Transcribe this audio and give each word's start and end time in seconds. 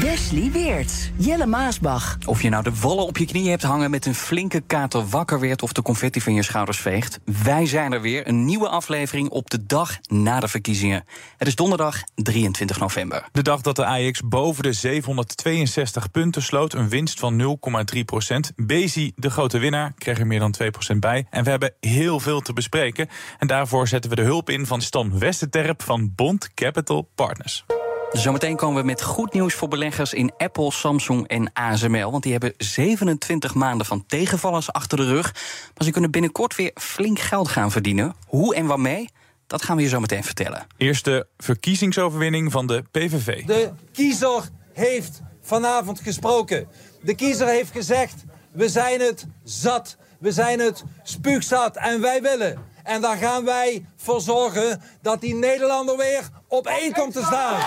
Wesley 0.00 0.50
Weert, 0.52 1.10
Jelle 1.16 1.46
Maasbach. 1.46 2.18
Of 2.26 2.42
je 2.42 2.48
nou 2.48 2.62
de 2.62 2.72
wallen 2.80 3.06
op 3.06 3.18
je 3.18 3.26
knieën 3.26 3.50
hebt 3.50 3.62
hangen 3.62 3.90
met 3.90 4.06
een 4.06 4.14
flinke 4.14 4.60
kater 4.60 5.08
wakker 5.08 5.40
werd 5.40 5.62
of 5.62 5.72
de 5.72 5.82
confetti 5.82 6.20
van 6.20 6.34
je 6.34 6.42
schouders 6.42 6.78
veegt. 6.78 7.20
Wij 7.42 7.66
zijn 7.66 7.92
er 7.92 8.00
weer, 8.00 8.28
een 8.28 8.44
nieuwe 8.44 8.68
aflevering 8.68 9.28
op 9.28 9.50
de 9.50 9.66
dag 9.66 9.98
na 10.08 10.40
de 10.40 10.48
verkiezingen. 10.48 11.04
Het 11.36 11.48
is 11.48 11.54
donderdag 11.54 12.02
23 12.14 12.78
november. 12.78 13.28
De 13.32 13.42
dag 13.42 13.60
dat 13.60 13.76
de 13.76 13.86
AX 13.86 14.20
boven 14.24 14.62
de 14.62 14.72
762 14.72 16.10
punten 16.10 16.42
sloot, 16.42 16.74
een 16.74 16.88
winst 16.88 17.18
van 17.18 17.58
0,3 17.94 18.04
procent. 18.04 18.52
Bezi, 18.56 19.12
de 19.16 19.30
grote 19.30 19.58
winnaar, 19.58 19.92
kreeg 19.98 20.18
er 20.18 20.26
meer 20.26 20.40
dan 20.40 20.52
2 20.52 20.70
procent 20.70 21.00
bij. 21.00 21.26
En 21.30 21.44
we 21.44 21.50
hebben 21.50 21.74
heel 21.80 22.20
veel 22.20 22.40
te 22.40 22.52
bespreken. 22.52 23.08
En 23.38 23.46
daarvoor 23.46 23.88
zetten 23.88 24.10
we 24.10 24.16
de 24.16 24.22
hulp 24.22 24.50
in 24.50 24.66
van 24.66 24.82
Stan 24.82 25.18
Westerterp 25.18 25.82
van 25.82 26.12
Bond 26.14 26.54
Capital 26.54 27.10
Partners. 27.14 27.64
Zometeen 28.12 28.56
komen 28.56 28.80
we 28.80 28.86
met 28.86 29.02
goed 29.02 29.32
nieuws 29.32 29.54
voor 29.54 29.68
beleggers 29.68 30.12
in 30.12 30.32
Apple, 30.38 30.72
Samsung 30.72 31.26
en 31.26 31.52
ASML. 31.52 32.10
Want 32.10 32.22
die 32.22 32.32
hebben 32.32 32.54
27 32.58 33.54
maanden 33.54 33.86
van 33.86 34.04
tegenvallers 34.06 34.72
achter 34.72 34.96
de 34.96 35.04
rug. 35.04 35.32
Maar 35.74 35.84
ze 35.84 35.90
kunnen 35.90 36.10
binnenkort 36.10 36.56
weer 36.56 36.70
flink 36.74 37.18
geld 37.18 37.48
gaan 37.48 37.70
verdienen. 37.70 38.14
Hoe 38.26 38.54
en 38.54 38.66
waarmee? 38.66 39.08
Dat 39.46 39.62
gaan 39.62 39.76
we 39.76 39.82
je 39.82 39.88
zo 39.88 40.00
meteen 40.00 40.24
vertellen. 40.24 40.66
Eerste 40.76 41.26
verkiezingsoverwinning 41.36 42.52
van 42.52 42.66
de 42.66 42.84
PVV. 42.90 43.44
De 43.44 43.70
kiezer 43.92 44.48
heeft 44.72 45.20
vanavond 45.42 46.00
gesproken. 46.00 46.68
De 47.02 47.14
kiezer 47.14 47.46
heeft 47.46 47.72
gezegd: 47.72 48.24
we 48.52 48.68
zijn 48.68 49.00
het 49.00 49.26
zat. 49.44 49.96
We 50.18 50.32
zijn 50.32 50.58
het 50.58 50.84
spuugzat 51.02 51.76
en 51.76 52.00
wij 52.00 52.22
willen. 52.22 52.58
En 52.82 53.00
daar 53.00 53.16
gaan 53.16 53.44
wij 53.44 53.86
voor 53.96 54.20
zorgen 54.20 54.82
dat 55.02 55.20
die 55.20 55.34
Nederlander 55.34 55.96
weer 55.96 56.28
op 56.48 56.66
één 56.66 56.92
komt 56.92 57.12
te 57.12 57.22
staan. 57.22 57.60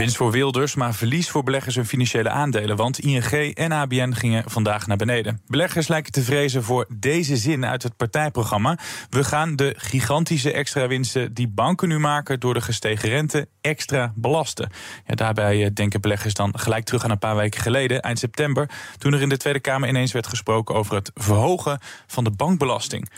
Winst 0.00 0.16
voor 0.16 0.30
Wilders, 0.30 0.74
maar 0.74 0.94
verlies 0.94 1.30
voor 1.30 1.42
beleggers 1.42 1.76
en 1.76 1.86
financiële 1.86 2.30
aandelen. 2.30 2.76
Want 2.76 2.98
ING 2.98 3.54
en 3.54 3.72
ABN 3.72 4.12
gingen 4.12 4.50
vandaag 4.50 4.86
naar 4.86 4.96
beneden. 4.96 5.40
Beleggers 5.46 5.88
lijken 5.88 6.12
te 6.12 6.22
vrezen 6.22 6.62
voor 6.62 6.86
deze 6.88 7.36
zin 7.36 7.66
uit 7.66 7.82
het 7.82 7.96
partijprogramma. 7.96 8.78
We 9.10 9.24
gaan 9.24 9.56
de 9.56 9.74
gigantische 9.76 10.52
extra 10.52 10.86
winsten 10.86 11.34
die 11.34 11.48
banken 11.48 11.88
nu 11.88 11.98
maken 11.98 12.40
door 12.40 12.54
de 12.54 12.60
gestegen 12.60 13.08
rente 13.08 13.48
extra 13.60 14.12
belasten. 14.14 14.70
Ja, 15.06 15.14
daarbij 15.14 15.64
eh, 15.64 15.70
denken 15.74 16.00
beleggers 16.00 16.34
dan 16.34 16.58
gelijk 16.58 16.84
terug 16.84 17.04
aan 17.04 17.10
een 17.10 17.18
paar 17.18 17.36
weken 17.36 17.60
geleden, 17.60 18.02
eind 18.02 18.18
september, 18.18 18.70
toen 18.98 19.12
er 19.12 19.22
in 19.22 19.28
de 19.28 19.36
Tweede 19.36 19.60
Kamer 19.60 19.88
ineens 19.88 20.12
werd 20.12 20.26
gesproken 20.26 20.74
over 20.74 20.94
het 20.94 21.10
verhogen 21.14 21.78
van 22.06 22.24
de 22.24 22.30
bankbelasting. 22.30 23.08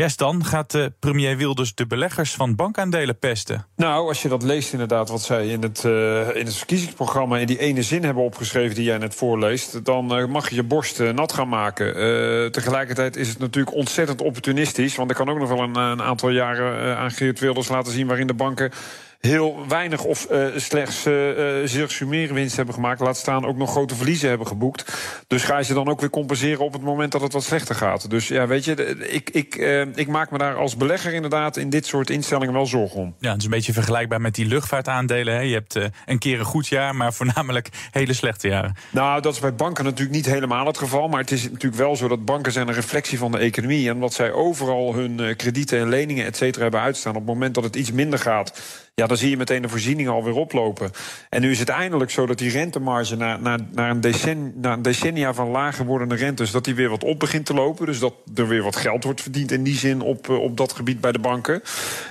Yes, 0.00 0.16
dan 0.16 0.44
gaat 0.44 0.70
de 0.70 0.92
premier 0.98 1.36
Wilders 1.36 1.74
de 1.74 1.86
beleggers 1.86 2.34
van 2.34 2.54
bankaandelen 2.54 3.18
pesten. 3.18 3.66
Nou, 3.76 4.08
als 4.08 4.22
je 4.22 4.28
dat 4.28 4.42
leest 4.42 4.72
inderdaad, 4.72 5.08
wat 5.08 5.22
zij 5.22 5.48
in 5.48 5.62
het, 5.62 5.84
uh, 5.84 6.36
in 6.36 6.46
het 6.46 6.56
verkiezingsprogramma... 6.56 7.38
in 7.38 7.46
die 7.46 7.58
ene 7.58 7.82
zin 7.82 8.04
hebben 8.04 8.22
opgeschreven 8.22 8.74
die 8.74 8.84
jij 8.84 8.98
net 8.98 9.14
voorleest... 9.14 9.84
dan 9.84 10.18
uh, 10.18 10.26
mag 10.26 10.48
je 10.48 10.54
je 10.54 10.62
borst 10.62 10.98
nat 10.98 11.32
gaan 11.32 11.48
maken. 11.48 11.92
tegelijkertijd 12.52 13.16
is 13.16 13.28
het 13.28 13.38
natuurlijk 13.38 13.76
ontzettend 13.76 14.22
opportunistisch... 14.22 14.96
want 14.96 15.10
ik 15.10 15.16
kan 15.16 15.28
ook 15.28 15.38
nog 15.38 15.48
wel 15.48 15.62
een, 15.62 15.76
een 15.76 16.02
aantal 16.02 16.30
jaren 16.30 16.96
aan 16.96 17.10
Geert 17.10 17.38
Wilders 17.38 17.68
laten 17.68 17.92
zien... 17.92 18.06
waarin 18.06 18.26
de 18.26 18.34
banken 18.34 18.70
heel 19.20 19.64
weinig 19.68 20.04
of 20.04 20.26
uh, 20.30 20.46
slechts 20.56 21.06
uh, 21.06 22.32
winst 22.32 22.56
hebben 22.56 22.74
gemaakt. 22.74 23.00
Laat 23.00 23.16
staan 23.16 23.46
ook 23.46 23.56
nog 23.56 23.70
grote 23.70 23.94
verliezen 23.94 24.28
hebben 24.28 24.46
geboekt. 24.46 24.92
Dus 25.26 25.42
ga 25.42 25.58
je 25.58 25.64
ze 25.64 25.74
dan 25.74 25.88
ook 25.88 26.00
weer 26.00 26.10
compenseren 26.10 26.64
op 26.64 26.72
het 26.72 26.82
moment 26.82 27.12
dat 27.12 27.20
het 27.20 27.32
wat 27.32 27.44
slechter 27.44 27.74
gaat. 27.74 28.10
Dus 28.10 28.28
ja, 28.28 28.46
weet 28.46 28.64
je, 28.64 28.98
ik, 29.08 29.30
ik, 29.30 29.56
uh, 29.56 29.80
ik 29.80 30.08
maak 30.08 30.30
me 30.30 30.38
daar 30.38 30.54
als 30.54 30.76
belegger 30.76 31.12
inderdaad 31.12 31.56
in 31.56 31.70
dit 31.70 31.86
soort 31.86 32.10
instellingen 32.10 32.54
wel 32.54 32.66
zorgen 32.66 33.00
om. 33.00 33.14
Ja, 33.18 33.30
het 33.30 33.38
is 33.38 33.44
een 33.44 33.50
beetje 33.50 33.72
vergelijkbaar 33.72 34.20
met 34.20 34.34
die 34.34 34.46
luchtvaartaandelen. 34.46 35.34
Hè. 35.34 35.40
Je 35.40 35.54
hebt 35.54 35.78
een 36.06 36.18
keer 36.18 36.38
een 36.38 36.44
goed 36.44 36.68
jaar, 36.68 36.96
maar 36.96 37.12
voornamelijk 37.12 37.68
hele 37.90 38.12
slechte 38.12 38.48
jaren. 38.48 38.76
Nou, 38.90 39.20
dat 39.20 39.34
is 39.34 39.40
bij 39.40 39.54
banken 39.54 39.84
natuurlijk 39.84 40.16
niet 40.16 40.26
helemaal 40.26 40.66
het 40.66 40.78
geval. 40.78 41.08
Maar 41.08 41.20
het 41.20 41.30
is 41.30 41.42
natuurlijk 41.42 41.74
wel 41.74 41.96
zo 41.96 42.08
dat 42.08 42.24
banken 42.24 42.52
zijn 42.52 42.68
een 42.68 42.74
reflectie 42.74 43.18
van 43.18 43.32
de 43.32 43.38
economie. 43.38 43.88
En 43.88 43.98
wat 43.98 44.12
zij 44.12 44.32
overal 44.32 44.94
hun 44.94 45.36
kredieten 45.36 45.78
en 45.78 45.88
leningen 45.88 46.24
et 46.24 46.36
cetera 46.36 46.62
hebben 46.62 46.80
uitstaan. 46.80 47.12
Op 47.12 47.18
het 47.18 47.28
moment 47.28 47.54
dat 47.54 47.64
het 47.64 47.76
iets 47.76 47.92
minder 47.92 48.18
gaat 48.18 48.60
ja, 48.94 49.06
dan 49.06 49.16
zie 49.16 49.30
je 49.30 49.36
meteen 49.36 49.62
de 49.62 49.68
voorzieningen 49.68 50.12
alweer 50.12 50.34
oplopen. 50.34 50.90
En 51.28 51.40
nu 51.40 51.50
is 51.50 51.58
het 51.58 51.68
eindelijk 51.68 52.10
zo 52.10 52.26
dat 52.26 52.38
die 52.38 52.50
rentemarge 52.50 53.16
na, 53.16 53.36
na, 53.36 53.58
na, 53.72 53.90
een, 53.90 54.00
decennia, 54.00 54.72
een 54.72 54.82
decennia 54.82 55.34
van 55.34 55.48
lager 55.48 55.84
wordende 55.84 56.14
rentes, 56.14 56.50
dat 56.50 56.64
die 56.64 56.74
weer 56.74 56.88
wat 56.88 57.04
op 57.04 57.18
begint 57.18 57.46
te 57.46 57.54
lopen. 57.54 57.86
Dus 57.86 57.98
dat 57.98 58.14
er 58.34 58.48
weer 58.48 58.62
wat 58.62 58.76
geld 58.76 59.04
wordt 59.04 59.22
verdiend 59.22 59.52
in 59.52 59.62
die 59.62 59.76
zin 59.76 60.00
op, 60.00 60.28
eh, 60.28 60.40
op 60.40 60.56
dat 60.56 60.72
gebied 60.72 61.00
bij 61.00 61.12
de 61.12 61.18
banken. 61.18 61.62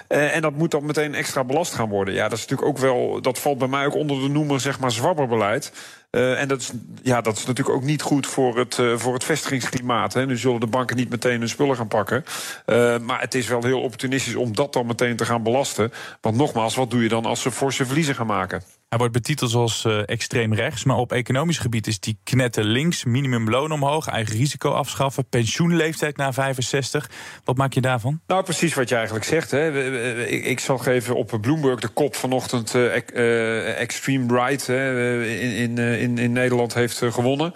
Uh, 0.09 0.35
en 0.35 0.41
dat 0.41 0.55
moet 0.55 0.71
dan 0.71 0.85
meteen 0.85 1.15
extra 1.15 1.43
belast 1.43 1.73
gaan 1.73 1.89
worden. 1.89 2.13
Ja, 2.13 2.27
dat 2.27 2.37
is 2.37 2.45
natuurlijk 2.47 2.69
ook 2.69 2.77
wel, 2.77 3.21
dat 3.21 3.39
valt 3.39 3.57
bij 3.57 3.67
mij 3.67 3.85
ook 3.85 3.95
onder 3.95 4.21
de 4.21 4.29
noemer, 4.29 4.59
zeg 4.59 4.79
maar, 4.79 4.91
zwabberbeleid. 4.91 5.71
Uh, 6.11 6.41
en 6.41 6.47
dat 6.47 6.59
is, 6.59 6.71
ja, 7.01 7.21
dat 7.21 7.37
is 7.37 7.45
natuurlijk 7.45 7.77
ook 7.77 7.83
niet 7.83 8.01
goed 8.01 8.27
voor 8.27 8.57
het, 8.57 8.77
uh, 8.77 8.97
voor 8.97 9.13
het 9.13 9.23
vestigingsklimaat. 9.23 10.13
Hè. 10.13 10.25
Nu 10.25 10.37
zullen 10.37 10.59
de 10.59 10.67
banken 10.67 10.95
niet 10.95 11.09
meteen 11.09 11.39
hun 11.39 11.49
spullen 11.49 11.75
gaan 11.75 11.87
pakken. 11.87 12.23
Uh, 12.65 12.97
maar 12.97 13.21
het 13.21 13.35
is 13.35 13.47
wel 13.47 13.63
heel 13.63 13.81
opportunistisch 13.81 14.35
om 14.35 14.55
dat 14.55 14.73
dan 14.73 14.85
meteen 14.85 15.15
te 15.15 15.25
gaan 15.25 15.43
belasten. 15.43 15.91
Want 16.21 16.35
nogmaals, 16.35 16.75
wat 16.75 16.91
doe 16.91 17.03
je 17.03 17.09
dan 17.09 17.25
als 17.25 17.41
ze 17.41 17.51
forse 17.51 17.85
verliezen 17.85 18.15
gaan 18.15 18.27
maken? 18.27 18.63
Hij 18.89 18.97
wordt 18.97 19.13
betiteld 19.13 19.53
als 19.53 19.83
uh, 19.85 20.09
extreem 20.09 20.53
rechts, 20.53 20.83
maar 20.83 20.97
op 20.97 21.11
economisch 21.11 21.57
gebied 21.57 21.87
is 21.87 21.99
die 21.99 22.19
knetten 22.23 22.63
links. 22.63 23.03
Minimumloon 23.03 23.71
omhoog, 23.71 24.07
eigen 24.07 24.35
risico 24.35 24.71
afschaffen, 24.71 25.25
pensioenleeftijd 25.25 26.17
na 26.17 26.33
65. 26.33 27.09
Wat 27.43 27.57
maak 27.57 27.73
je 27.73 27.81
daarvan? 27.81 28.21
Nou, 28.27 28.43
precies 28.43 28.73
wat 28.73 28.89
je 28.89 28.95
eigenlijk 28.95 29.25
zegt. 29.25 29.51
Hè. 29.51 30.25
Ik, 30.25 30.45
ik 30.45 30.59
zal 30.59 30.77
geven 30.77 31.15
op 31.15 31.37
Bloomberg 31.41 31.79
de 31.79 31.87
kop 31.87 32.15
vanochtend 32.15 32.73
uh, 32.73 33.79
extreme 33.79 34.33
right 34.33 34.67
hè, 34.67 35.23
in, 35.23 35.51
in, 35.51 35.77
in, 35.77 36.17
in 36.17 36.31
Nederland 36.31 36.73
heeft 36.73 36.97
gewonnen. 36.97 37.51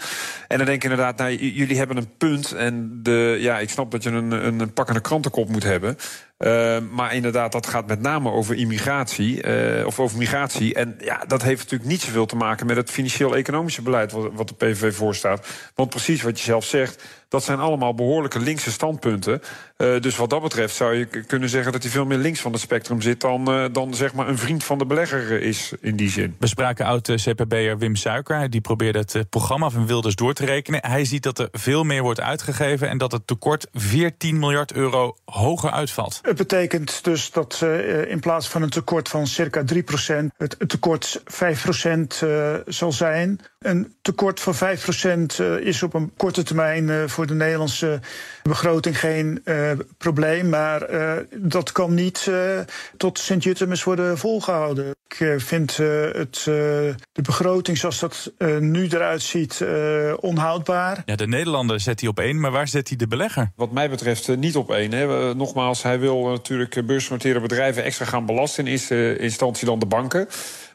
En 0.48 0.58
dan 0.58 0.66
denk 0.66 0.84
ik 0.84 0.84
inderdaad, 0.84 1.18
nou, 1.18 1.36
jullie 1.36 1.78
hebben 1.78 1.98
een 1.98 2.18
punt. 2.18 2.52
En 2.52 3.00
de, 3.04 3.38
ja, 3.40 3.60
ik 3.60 3.70
snap 3.70 3.92
dat 3.92 4.04
je 4.04 4.10
een, 4.10 4.32
een 4.60 4.74
pakkende 4.74 5.02
krantenkop 5.02 5.50
moet 5.50 5.64
hebben. 5.64 5.98
Uh, 6.44 6.78
maar 6.92 7.16
inderdaad, 7.16 7.52
dat 7.52 7.68
gaat 7.68 7.88
met 7.88 8.02
name 8.02 8.32
over 8.32 8.56
immigratie. 8.56 9.44
Uh, 9.78 9.86
of 9.86 10.00
over 10.00 10.18
migratie. 10.18 10.74
En 10.74 10.96
ja, 11.00 11.24
dat 11.28 11.42
heeft 11.42 11.62
natuurlijk 11.62 11.90
niet 11.90 12.02
zoveel 12.02 12.26
te 12.26 12.36
maken 12.36 12.66
met 12.66 12.76
het 12.76 12.90
financieel-economische 12.90 13.82
beleid 13.82 14.12
wat, 14.12 14.30
wat 14.34 14.48
de 14.48 14.54
PVV 14.54 14.96
voorstaat. 14.96 15.48
Want 15.76 15.90
precies 15.90 16.22
wat 16.22 16.40
je 16.40 16.46
zelf 16.46 16.66
zegt, 16.66 17.04
dat 17.34 17.44
zijn 17.44 17.60
allemaal 17.60 17.94
behoorlijke 17.94 18.40
linkse 18.40 18.72
standpunten. 18.72 19.42
Uh, 19.78 20.02
dus 20.02 20.16
wat 20.16 20.30
dat 20.30 20.42
betreft 20.42 20.76
zou 20.76 20.96
je 20.96 21.06
kunnen 21.06 21.50
zeggen 21.50 21.72
dat 21.72 21.84
hij 21.84 21.92
veel 21.92 22.06
meer 22.06 22.18
links 22.18 22.42
van 22.42 22.52
het 22.52 22.62
spectrum 22.62 23.02
zit 23.02 23.22
dan, 23.22 23.50
uh, 23.50 23.66
dan 23.72 23.94
zeg 23.94 24.14
maar 24.14 24.28
een 24.28 24.38
vriend 24.38 24.64
van 24.64 24.78
de 24.78 24.86
belegger 24.86 25.42
is 25.42 25.74
in 25.82 25.96
die 25.96 26.10
zin. 26.10 26.36
We 26.40 26.48
spraken 26.48 26.86
oud-CPB'er 26.86 27.78
Wim 27.78 27.96
Suiker. 27.96 28.50
Die 28.50 28.62
probeerde 28.62 29.00
het 29.00 29.30
programma 29.30 29.70
van 29.70 29.88
Wilders 29.88 30.16
door 30.16 30.34
te 30.34 30.46
rekenen. 30.46 30.80
Hij 30.86 31.06
ziet 31.06 31.24
dat 31.24 31.40
er 31.40 31.48
veel 31.52 31.84
meer 31.84 32.02
wordt 32.02 32.22
uitgegeven 32.22 32.90
en 32.90 32.98
dat 32.98 33.12
het 33.12 33.28
tekort 33.28 33.68
14 33.74 34.40
miljard 34.40 34.74
euro 34.74 35.16
hoger 35.26 35.72
uitvalt. 35.72 36.20
Het 36.22 36.38
betekent 36.38 37.04
dus 37.04 37.32
dat 37.32 37.62
uh, 37.64 38.12
in 38.12 38.20
plaats 38.20 38.48
van 38.48 38.62
een 38.62 38.70
tekort 38.70 39.10
van 39.10 39.28
circa 39.28 39.64
3 39.64 39.84
het, 40.38 40.56
het 40.58 40.70
tekort 40.70 41.22
5% 42.24 42.28
zal 42.66 42.92
zijn. 42.92 43.40
Een 43.60 43.96
tekort 44.02 44.40
van 44.40 44.56
5% 44.56 44.60
is 45.62 45.84
op 45.84 45.94
een 45.94 46.12
korte 46.18 46.44
termijn 46.44 47.10
voor 47.10 47.23
de 47.28 47.34
Nederlandse 47.34 48.00
begroting 48.44 49.00
geen 49.00 49.42
uh, 49.46 49.72
probleem. 49.98 50.50
Maar 50.50 50.94
uh, 50.94 51.14
dat 51.38 51.72
kan 51.72 51.94
niet 51.94 52.26
uh, 52.30 52.60
tot 52.98 53.20
Sint-Jutemus 53.20 53.84
worden 53.84 54.18
volgehouden. 54.18 54.96
Ik 55.08 55.34
vind 55.38 55.78
het, 55.78 56.42
de 56.44 57.22
begroting 57.22 57.78
zoals 57.78 58.00
dat 58.00 58.32
nu 58.60 58.88
eruit 58.88 59.22
ziet 59.22 59.66
onhoudbaar. 60.20 61.02
Ja, 61.06 61.16
de 61.16 61.28
Nederlander 61.28 61.80
zet 61.80 62.00
hij 62.00 62.10
op 62.10 62.20
één, 62.20 62.40
maar 62.40 62.52
waar 62.52 62.68
zet 62.68 62.88
hij 62.88 62.98
de 62.98 63.08
belegger? 63.08 63.52
Wat 63.56 63.72
mij 63.72 63.90
betreft 63.90 64.38
niet 64.38 64.56
op 64.56 64.72
één. 64.72 64.92
Hè. 64.92 65.36
Nogmaals, 65.36 65.84
hij 65.84 66.00
wil 66.00 66.28
natuurlijk 66.28 66.86
beursgenoteerde 66.86 67.40
bedrijven 67.40 67.84
extra 67.84 68.06
gaan 68.06 68.26
belasten. 68.26 68.66
In 68.66 68.72
eerste 68.72 69.18
instantie 69.18 69.66
dan 69.66 69.80
de 69.80 69.86
banken. 69.86 70.28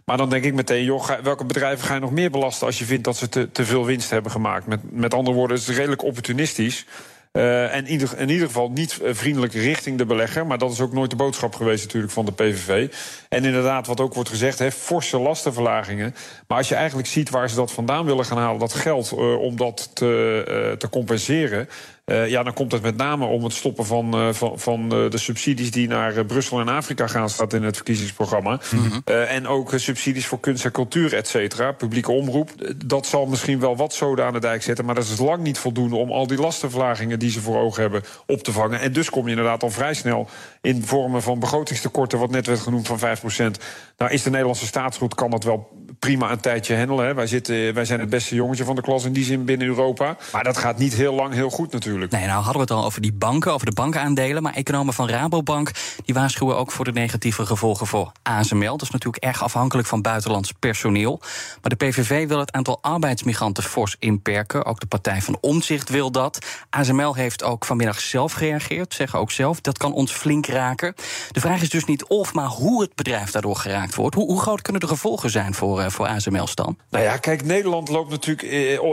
Maar 0.09 0.17
dan 0.17 0.31
denk 0.31 0.45
ik 0.45 0.55
meteen, 0.55 0.85
joh, 0.85 1.11
welke 1.23 1.45
bedrijven 1.45 1.87
ga 1.87 1.95
je 1.95 2.01
nog 2.01 2.11
meer 2.11 2.31
belasten 2.31 2.67
als 2.67 2.79
je 2.79 2.85
vindt 2.85 3.05
dat 3.05 3.17
ze 3.17 3.29
te, 3.29 3.53
te 3.53 3.65
veel 3.65 3.85
winst 3.85 4.11
hebben 4.11 4.33
gemaakt? 4.33 4.67
Met, 4.67 4.81
met 4.93 5.15
andere 5.15 5.37
woorden, 5.37 5.57
het 5.57 5.69
is 5.69 5.77
redelijk 5.77 6.05
opportunistisch. 6.05 6.87
Uh, 7.33 7.75
en 7.75 7.87
in 8.17 8.29
ieder 8.29 8.47
geval 8.47 8.71
niet 8.71 8.99
vriendelijk 9.03 9.53
richting 9.53 9.99
de 9.99 10.07
belegger. 10.07 10.47
Maar 10.47 10.59
dat 10.59 10.73
is 10.73 10.81
ook 10.81 10.93
nooit 10.93 11.11
de 11.11 11.17
boodschap 11.17 11.55
geweest 11.55 11.85
natuurlijk 11.85 12.13
van 12.13 12.25
de 12.25 12.33
PVV. 12.33 12.93
En 13.29 13.45
inderdaad, 13.45 13.87
wat 13.87 14.01
ook 14.01 14.15
wordt 14.15 14.29
gezegd, 14.29 14.59
hè, 14.59 14.71
forse 14.73 15.19
lastenverlagingen. 15.19 16.15
Maar 16.47 16.59
als 16.59 16.69
je 16.69 16.75
eigenlijk 16.75 17.09
ziet 17.09 17.31
waar 17.31 17.51
ze 17.51 17.57
dat 17.57 17.73
vandaan 17.73 18.05
willen 18.05 18.25
gaan 18.25 18.39
halen, 18.39 18.59
dat 18.59 18.73
geld 18.73 19.13
uh, 19.13 19.39
om 19.41 19.57
dat 19.57 19.91
te, 19.95 20.75
te 20.79 20.89
compenseren. 20.89 21.69
Uh, 22.09 22.29
ja, 22.29 22.43
dan 22.43 22.53
komt 22.53 22.73
het 22.73 22.83
met 22.83 22.97
name 22.97 23.25
om 23.25 23.45
het 23.45 23.53
stoppen 23.53 23.87
van, 23.87 24.21
uh, 24.21 24.33
van, 24.33 24.59
van 24.59 24.83
uh, 24.83 25.11
de 25.11 25.19
subsidies 25.19 25.71
die 25.71 25.89
naar 25.89 26.25
Brussel 26.25 26.61
en 26.61 26.69
Afrika 26.69 27.07
gaan, 27.07 27.31
staat 27.31 27.53
in 27.53 27.63
het 27.63 27.77
verkiezingsprogramma. 27.77 28.61
Mm 28.71 28.79
-hmm. 28.79 29.03
en 29.05 29.47
ook 29.47 29.73
subsidies 29.77 30.27
voor 30.27 30.41
kunst 30.41 30.65
en 30.65 30.73
cultuur, 30.73 31.15
et 31.15 31.29
cetera, 31.29 31.73
publieke 31.73 32.13
omroep. 32.13 32.51
Dat 32.87 33.07
zal 33.07 33.27
misschien 33.27 33.61
wel 33.61 33.77
wat 33.77 33.95
zoden 33.95 34.25
aan 34.25 34.33
de 34.33 34.41
dijk 34.41 34.63
zetten, 34.63 34.85
maar 34.85 34.95
dat 34.95 35.05
is 35.05 35.19
lang 35.19 35.43
niet 35.43 35.59
voldoende 35.59 35.97
om 35.97 36.11
al 36.11 36.27
die 36.27 36.39
lastenverlagingen 36.39 37.19
die 37.19 37.31
ze 37.31 37.41
voor 37.41 37.59
ogen 37.59 37.83
hebben 37.83 38.03
op 38.27 38.43
te 38.43 38.53
vangen. 38.53 38.81
En 38.81 38.93
dus 38.93 39.11
kom 39.11 39.25
je 39.25 39.31
inderdaad 39.31 39.63
al 39.63 39.71
vrij 39.71 39.95
snel 39.95 40.29
in 40.63 40.83
vormen 40.85 41.23
van 41.23 41.39
begrotingstekorten, 41.39 42.19
wat 42.19 42.31
net 42.31 42.47
werd 42.47 42.61
genoemd 42.61 42.87
van 42.87 42.99
5% 42.99 43.03
Nou, 43.97 44.13
is 44.13 44.23
de 44.23 44.31
Nederlandse 44.31 44.67
staatsgoed, 44.67 45.15
kan 45.15 45.31
dat 45.31 45.45
wel 45.45 45.69
prima 45.99 46.31
een 46.31 46.41
tijdje 46.41 46.77
handelen. 46.77 47.07
Hè. 47.07 47.15
Wij, 47.15 47.27
zitten, 47.27 47.75
wij 47.75 47.85
zijn 47.85 48.01
het 48.01 48.11
beste 48.11 48.35
jongetje 48.35 48.65
van 48.65 48.77
de 48.77 48.83
klas 48.83 49.05
in 49.05 49.13
die 49.13 49.25
zin 49.25 49.45
binnen 49.45 49.67
Europa. 49.67 50.17
Maar 50.33 50.45
dat 50.45 50.57
gaat 50.57 50.79
niet 50.79 50.95
heel 50.95 51.15
lang 51.15 51.35
heel 51.35 51.51
goed 51.51 51.73
natuurlijk. 51.73 51.98
Nee, 51.99 52.27
nou 52.27 52.43
hadden 52.43 52.53
we 52.53 52.61
het 52.61 52.71
al 52.71 52.85
over 52.85 53.01
die 53.01 53.13
banken, 53.13 53.53
over 53.53 53.67
de 53.67 53.73
bankaandelen. 53.73 54.43
Maar 54.43 54.55
economen 54.55 54.95
van 54.95 55.09
Rabobank 55.09 55.71
die 56.05 56.15
waarschuwen 56.15 56.57
ook 56.57 56.73
voor 56.73 56.85
de 56.85 56.93
negatieve 56.93 57.47
gevolgen 57.47 57.87
voor 57.87 58.13
ASML. 58.23 58.71
Dat 58.71 58.83
is 58.83 58.91
natuurlijk 58.91 59.25
erg 59.25 59.43
afhankelijk 59.43 59.89
van 59.89 60.03
buitenlands 60.03 60.53
personeel. 60.53 61.21
Maar 61.63 61.77
de 61.77 61.87
PVV 61.87 62.29
wil 62.29 62.39
het 62.39 62.53
aantal 62.53 62.79
arbeidsmigranten 62.81 63.63
fors 63.63 63.97
inperken. 63.99 64.65
Ook 64.65 64.81
de 64.81 64.87
Partij 64.87 65.23
van 65.23 65.39
Omzicht 65.41 65.89
wil 65.89 66.11
dat. 66.11 66.39
ASML 66.71 67.15
heeft 67.15 67.43
ook 67.43 67.65
vanmiddag 67.65 68.01
zelf 68.01 68.33
gereageerd, 68.33 68.95
zeggen 68.95 69.19
ook 69.19 69.31
zelf. 69.31 69.61
Dat 69.61 69.79
kan 69.79 69.93
ons 69.93 70.13
flink 70.13 70.47
raken. 70.47 70.95
De 71.31 71.41
vraag 71.41 71.63
is 71.63 71.71
dus 71.71 71.85
niet 71.85 72.05
of, 72.05 72.35
maar 72.35 72.47
hoe 72.47 72.83
het 72.83 72.95
bedrijf 72.95 73.31
daardoor 73.31 73.57
geraakt 73.57 73.95
wordt. 73.95 74.15
Hoe, 74.15 74.27
hoe 74.27 74.41
groot 74.41 74.63
kunnen 74.63 74.81
de 74.81 74.89
gevolgen 74.89 75.31
zijn 75.31 75.55
voor, 75.55 75.81
uh, 75.81 75.89
voor 75.89 76.07
ASML, 76.07 76.47
Stan? 76.47 76.79
Nou 76.91 77.05
ja, 77.05 77.17
kijk, 77.17 77.45
Nederland 77.45 77.89
loopt 77.89 78.11
natuurlijk 78.11 78.43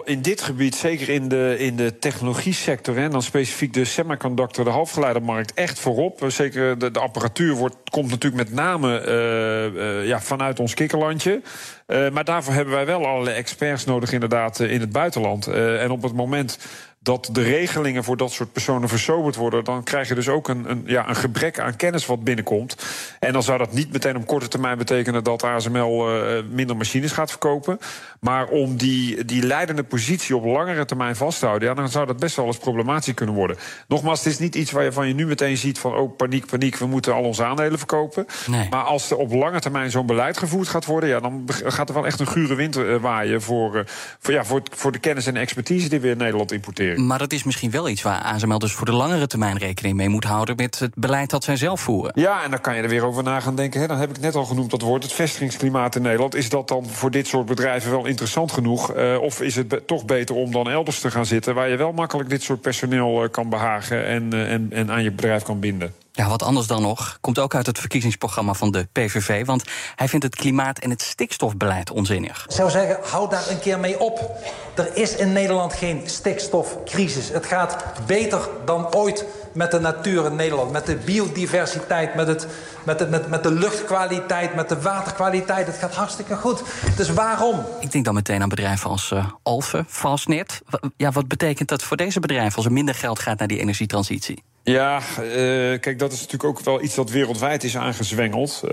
in 0.05 0.21
dit 0.21 0.41
gebied, 0.41 0.75
zeker 0.75 1.09
in 1.09 1.27
de, 1.27 1.55
in 1.59 1.75
de 1.75 1.99
technologie 1.99 2.53
sector, 2.53 2.94
en 3.03 3.11
dan 3.11 3.21
specifiek 3.21 3.73
de 3.73 3.85
semiconductor, 3.85 4.63
de 4.65 4.71
halfgeleidermarkt, 4.71 5.53
echt 5.53 5.79
voorop. 5.79 6.23
Zeker 6.27 6.77
de, 6.77 6.91
de 6.91 6.99
apparatuur 6.99 7.53
wordt, 7.53 7.75
komt 7.89 8.09
natuurlijk 8.09 8.49
met 8.49 8.53
name 8.53 9.05
uh, 9.07 10.07
ja, 10.07 10.21
vanuit 10.21 10.59
ons 10.59 10.73
kikkerlandje. 10.73 11.41
Maar 11.87 12.23
daarvoor 12.23 12.53
hebben 12.53 12.73
wij 12.73 12.85
wel 12.85 13.05
allerlei 13.05 13.35
experts 13.35 13.85
nodig, 13.85 14.11
inderdaad, 14.11 14.59
in 14.59 14.79
het 14.79 14.91
buitenland. 14.91 15.47
en 15.47 15.91
op 15.91 16.01
het 16.01 16.13
moment 16.13 16.57
dat 17.05 17.29
de 17.31 17.41
regelingen 17.41 18.03
voor 18.03 18.17
dat 18.17 18.31
soort 18.31 18.51
personen 18.51 18.89
versoberd 18.89 19.35
worden, 19.35 19.63
dan 19.63 19.83
krijg 19.83 20.07
je 20.07 20.15
dus 20.15 20.29
ook 20.29 20.47
een, 20.47 20.69
een, 20.69 20.83
ja, 20.85 21.09
een 21.09 21.15
gebrek 21.15 21.59
aan 21.59 21.75
kennis 21.75 22.05
wat 22.05 22.23
binnenkomt. 22.23 22.75
En 23.19 23.33
dan 23.33 23.43
zou 23.43 23.57
dat 23.57 23.73
niet 23.73 23.91
meteen 23.91 24.15
op 24.15 24.25
korte 24.25 24.47
termijn 24.47 24.77
betekenen 24.77 25.23
dat 25.23 25.43
ASML 25.43 26.09
uh, 26.09 26.43
minder 26.51 26.77
machines 26.77 27.11
gaat 27.11 27.29
verkopen. 27.29 27.79
Maar 28.19 28.47
om 28.47 28.77
die, 28.77 29.25
die 29.25 29.43
leidende 29.43 29.83
positie 29.83 30.35
op 30.35 30.45
langere 30.45 30.85
termijn 30.85 31.15
vast 31.15 31.39
te 31.39 31.45
houden, 31.45 31.67
ja, 31.67 31.73
dan 31.73 31.89
zou 31.89 32.05
dat 32.05 32.19
best 32.19 32.35
wel 32.35 32.45
eens 32.45 32.57
problematisch 32.57 33.13
kunnen 33.13 33.35
worden. 33.35 33.57
Nogmaals, 33.87 34.23
het 34.23 34.33
is 34.33 34.39
niet 34.39 34.55
iets 34.55 34.71
waar 34.71 34.83
je 34.83 34.91
van 34.91 35.07
je 35.07 35.13
nu 35.13 35.25
meteen 35.25 35.57
ziet 35.57 35.79
van 35.79 35.95
oh, 35.95 36.15
paniek, 36.17 36.45
paniek, 36.45 36.77
we 36.77 36.85
moeten 36.85 37.13
al 37.13 37.23
onze 37.23 37.43
aandelen 37.43 37.77
verkopen. 37.77 38.25
Nee. 38.47 38.67
Maar 38.69 38.83
als 38.83 39.11
er 39.11 39.17
op 39.17 39.33
lange 39.33 39.59
termijn 39.59 39.91
zo'n 39.91 40.05
beleid 40.05 40.37
gevoerd 40.37 40.67
gaat 40.67 40.85
worden, 40.85 41.09
ja, 41.09 41.19
dan 41.19 41.43
gaat 41.47 41.89
er 41.89 41.95
wel 41.95 42.05
echt 42.05 42.19
een 42.19 42.27
gure 42.27 42.55
wind 42.55 42.77
uh, 42.77 42.95
waaien 42.95 43.41
voor, 43.41 43.75
uh, 43.75 43.81
voor, 44.19 44.33
ja, 44.33 44.45
voor, 44.45 44.61
voor 44.71 44.91
de 44.91 44.99
kennis 44.99 45.25
en 45.25 45.37
expertise 45.37 45.89
die 45.89 45.99
we 45.99 46.09
in 46.09 46.17
Nederland 46.17 46.51
importeren. 46.51 46.94
Maar 46.97 47.19
dat 47.19 47.33
is 47.33 47.43
misschien 47.43 47.71
wel 47.71 47.89
iets 47.89 48.01
waar 48.01 48.21
ASML 48.21 48.59
dus 48.59 48.71
voor 48.71 48.85
de 48.85 48.91
langere 48.93 49.27
termijn 49.27 49.57
rekening 49.57 49.95
mee 49.95 50.09
moet 50.09 50.23
houden 50.23 50.55
met 50.55 50.79
het 50.79 50.91
beleid 50.95 51.29
dat 51.29 51.43
zij 51.43 51.55
zelf 51.55 51.81
voeren. 51.81 52.11
Ja, 52.15 52.43
en 52.43 52.49
dan 52.49 52.61
kan 52.61 52.75
je 52.75 52.81
er 52.81 52.89
weer 52.89 53.05
over 53.05 53.23
na 53.23 53.39
gaan 53.39 53.55
denken. 53.55 53.81
Hè. 53.81 53.87
Dan 53.87 53.97
heb 53.97 54.09
ik 54.09 54.19
net 54.19 54.35
al 54.35 54.45
genoemd 54.45 54.71
dat 54.71 54.81
woord, 54.81 55.03
het 55.03 55.13
vestigingsklimaat 55.13 55.95
in 55.95 56.01
Nederland. 56.01 56.35
Is 56.35 56.49
dat 56.49 56.67
dan 56.67 56.85
voor 56.85 57.11
dit 57.11 57.27
soort 57.27 57.45
bedrijven 57.45 57.91
wel 57.91 58.05
interessant 58.05 58.51
genoeg? 58.51 58.95
Uh, 58.95 59.17
of 59.21 59.41
is 59.41 59.55
het 59.55 59.67
be 59.67 59.85
toch 59.85 60.05
beter 60.05 60.35
om 60.35 60.51
dan 60.51 60.69
elders 60.69 60.99
te 60.99 61.11
gaan 61.11 61.25
zitten 61.25 61.55
waar 61.55 61.69
je 61.69 61.75
wel 61.75 61.91
makkelijk 61.91 62.29
dit 62.29 62.43
soort 62.43 62.61
personeel 62.61 63.23
uh, 63.23 63.29
kan 63.29 63.49
behagen 63.49 64.05
en, 64.05 64.33
uh, 64.33 64.51
en, 64.51 64.67
en 64.71 64.91
aan 64.91 65.03
je 65.03 65.11
bedrijf 65.11 65.43
kan 65.43 65.59
binden? 65.59 66.04
Ja, 66.15 66.27
wat 66.27 66.43
anders 66.43 66.67
dan 66.67 66.81
nog. 66.81 67.17
Komt 67.21 67.39
ook 67.39 67.55
uit 67.55 67.65
het 67.65 67.79
verkiezingsprogramma 67.79 68.53
van 68.53 68.71
de 68.71 68.87
PVV. 68.91 69.45
Want 69.45 69.63
hij 69.95 70.07
vindt 70.07 70.25
het 70.25 70.35
klimaat- 70.35 70.79
en 70.79 70.89
het 70.89 71.01
stikstofbeleid 71.01 71.91
onzinnig. 71.91 72.45
Ik 72.45 72.51
zou 72.51 72.69
zeggen, 72.69 72.97
hou 73.09 73.29
daar 73.29 73.49
een 73.49 73.59
keer 73.59 73.79
mee 73.79 73.99
op. 73.99 74.31
Er 74.75 74.95
is 74.95 75.15
in 75.15 75.33
Nederland 75.33 75.73
geen 75.73 76.01
stikstofcrisis. 76.05 77.29
Het 77.29 77.45
gaat 77.45 77.83
beter 78.05 78.49
dan 78.65 78.93
ooit 78.93 79.25
met 79.53 79.71
de 79.71 79.79
natuur 79.79 80.25
in 80.25 80.35
Nederland. 80.35 80.71
Met 80.71 80.85
de 80.85 80.95
biodiversiteit, 80.95 82.15
met, 82.15 82.27
het, 82.27 82.47
met, 82.83 82.99
het, 82.99 83.09
met, 83.09 83.29
met 83.29 83.43
de 83.43 83.51
luchtkwaliteit, 83.51 84.55
met 84.55 84.69
de 84.69 84.81
waterkwaliteit. 84.81 85.67
Het 85.67 85.77
gaat 85.77 85.95
hartstikke 85.95 86.35
goed. 86.35 86.63
Dus 86.95 87.09
waarom? 87.09 87.65
Ik 87.79 87.91
denk 87.91 88.05
dan 88.05 88.13
meteen 88.13 88.41
aan 88.41 88.49
bedrijven 88.49 88.89
als 88.89 89.11
uh, 89.11 89.25
Alphen, 89.43 89.85
Fastnet. 89.89 90.61
Ja, 90.97 91.11
wat 91.11 91.27
betekent 91.27 91.69
dat 91.69 91.83
voor 91.83 91.97
deze 91.97 92.19
bedrijven 92.19 92.55
als 92.55 92.65
er 92.65 92.71
minder 92.71 92.95
geld 92.95 93.19
gaat 93.19 93.39
naar 93.39 93.47
die 93.47 93.59
energietransitie? 93.59 94.43
Ja, 94.67 94.99
uh, 94.99 95.79
kijk, 95.79 95.99
dat 95.99 96.11
is 96.11 96.21
natuurlijk 96.21 96.43
ook 96.43 96.59
wel 96.59 96.83
iets 96.83 96.95
dat 96.95 97.09
wereldwijd 97.09 97.63
is 97.63 97.77
aangezwengeld. 97.77 98.61
Uh, 98.65 98.71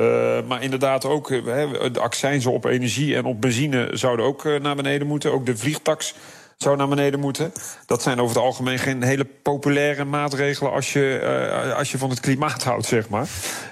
maar 0.48 0.62
inderdaad 0.62 1.04
ook 1.04 1.30
uh, 1.30 1.44
de 1.92 2.00
accijnzen 2.00 2.52
op 2.52 2.64
energie 2.64 3.16
en 3.16 3.24
op 3.24 3.40
benzine 3.40 3.88
zouden 3.92 4.26
ook 4.26 4.44
naar 4.44 4.76
beneden 4.76 5.06
moeten. 5.06 5.32
Ook 5.32 5.46
de 5.46 5.56
vliegtax 5.56 6.14
zou 6.62 6.76
naar 6.76 6.88
beneden 6.88 7.20
moeten. 7.20 7.53
Dat 7.87 8.03
zijn 8.03 8.20
over 8.20 8.35
het 8.35 8.44
algemeen 8.44 8.79
geen 8.79 9.03
hele 9.03 9.26
populaire 9.43 10.05
maatregelen 10.05 10.73
als 10.73 10.93
je, 10.93 11.20
uh, 11.69 11.76
als 11.76 11.91
je 11.91 11.99
van 11.99 12.11
het 12.11 12.20
klimaat 12.20 12.62
houdt, 12.62 12.87
zeg 12.87 13.09
maar. 13.09 13.29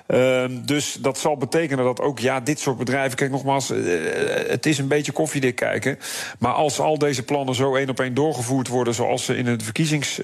Uh, 0.09 0.45
dus 0.65 0.93
dat 0.93 1.19
zal 1.19 1.37
betekenen 1.37 1.85
dat 1.85 2.01
ook 2.01 2.19
ja, 2.19 2.41
dit 2.41 2.59
soort 2.59 2.79
bedrijven. 2.79 3.17
Kijk, 3.17 3.31
nogmaals, 3.31 3.71
uh, 3.71 4.49
het 4.49 4.67
is 4.67 4.79
een 4.79 4.89
beetje 4.89 5.13
koffiedik 5.13 5.55
kijken. 5.55 5.99
Maar 6.39 6.53
als 6.53 6.81
al 6.81 6.99
deze 6.99 7.23
plannen 7.23 7.55
zo 7.55 7.77
één 7.77 7.89
op 7.89 8.01
één 8.01 8.15
doorgevoerd 8.15 8.69
worden, 8.69 8.95
zoals 8.95 9.25
ze 9.25 9.37
in 9.37 9.47
het 9.47 9.63
verkiezings. 9.63 10.21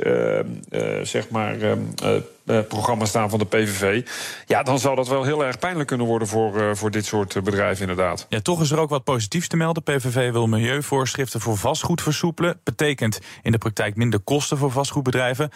zeg 1.03 1.29
maar. 1.31 1.57
Uh, 2.47 2.61
programma 2.69 3.05
staan 3.05 3.31
van 3.31 3.39
de 3.39 3.45
PVV. 3.45 4.09
Ja, 4.47 4.63
dan 4.63 4.79
zou 4.79 4.97
dat 4.97 5.09
wel 5.09 5.25
heel 5.25 5.45
erg 5.45 5.59
pijnlijk 5.59 5.89
kunnen 5.89 6.07
worden 6.07 6.29
voor, 6.29 6.61
uh, 6.61 6.75
voor 6.75 6.91
dit 6.91 7.07
soort 7.07 7.35
uh, 7.35 7.43
bedrijven, 7.43 7.81
inderdaad. 7.81 8.27
Ja, 8.29 8.41
toch 8.41 8.61
is 8.61 8.71
er 8.71 8.79
ook 8.79 8.91
wat 8.91 9.05
positiefs 9.05 9.49
te 9.49 9.57
melden. 9.57 9.83
PVV 9.83 10.33
wil 10.33 10.47
milieuvoorschriften 10.47 11.41
voor 11.41 11.57
vastgoed 11.57 12.03
versoepelen. 12.03 12.61
Betekent 12.65 13.21
in 13.43 13.53
de 13.53 13.59
praktijk 13.59 13.97
minder 13.97 14.21
kosten 14.21 14.59
voor 14.59 14.71
vastgoedbedrijven. 14.71 15.51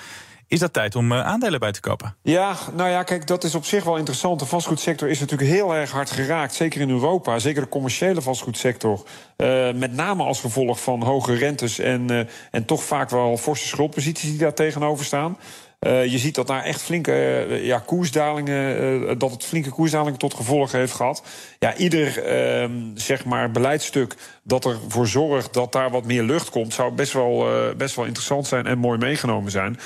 Is 0.50 0.58
dat 0.58 0.72
tijd 0.72 0.96
om 0.96 1.12
aandelen 1.12 1.60
bij 1.60 1.72
te 1.72 1.80
kopen? 1.80 2.16
Ja, 2.22 2.56
nou 2.74 2.90
ja, 2.90 3.02
kijk, 3.02 3.26
dat 3.26 3.44
is 3.44 3.54
op 3.54 3.64
zich 3.64 3.84
wel 3.84 3.96
interessant. 3.96 4.38
De 4.38 4.46
vastgoedsector 4.46 5.08
is 5.08 5.20
natuurlijk 5.20 5.50
heel 5.50 5.74
erg 5.74 5.90
hard 5.90 6.10
geraakt. 6.10 6.54
Zeker 6.54 6.80
in 6.80 6.90
Europa, 6.90 7.38
zeker 7.38 7.62
de 7.62 7.68
commerciële 7.68 8.22
vastgoedsector. 8.22 9.02
Uh, 9.36 9.72
met 9.72 9.92
name 9.92 10.22
als 10.22 10.40
gevolg 10.40 10.82
van 10.82 11.02
hoge 11.02 11.34
rentes 11.34 11.78
en, 11.78 12.12
uh, 12.12 12.20
en 12.50 12.64
toch 12.64 12.82
vaak 12.82 13.10
wel 13.10 13.36
forse 13.36 13.66
schuldposities 13.66 14.30
die 14.30 14.38
daar 14.38 14.54
tegenover 14.54 15.04
staan. 15.04 15.36
Uh, 15.86 16.06
je 16.06 16.18
ziet 16.18 16.34
dat 16.34 16.46
daar 16.46 16.62
echt 16.62 16.82
flinke 16.82 17.46
uh, 17.48 17.64
ja, 17.64 17.78
koersdalingen, 17.78 18.82
uh, 18.82 19.12
dat 19.18 19.30
het 19.30 19.44
flinke 19.44 19.70
koersdalingen 19.70 20.18
tot 20.18 20.34
gevolg 20.34 20.72
heeft 20.72 20.92
gehad. 20.92 21.22
Ja, 21.58 21.76
ieder 21.76 22.22
zeg 22.94 23.24
maar 23.24 23.50
beleidstuk 23.50 24.14
dat 24.42 24.64
ervoor 24.64 25.06
zorgt 25.06 25.54
dat 25.54 25.72
daar 25.72 25.90
wat 25.90 26.04
meer 26.04 26.22
lucht 26.22 26.50
komt, 26.50 26.74
zou 26.74 26.92
best 26.92 27.12
wel, 27.12 27.46
best 27.76 27.96
wel 27.96 28.04
interessant 28.04 28.46
zijn 28.46 28.66
en 28.66 28.78
mooi 28.78 28.98
meegenomen 28.98 29.50
zijn. 29.50 29.78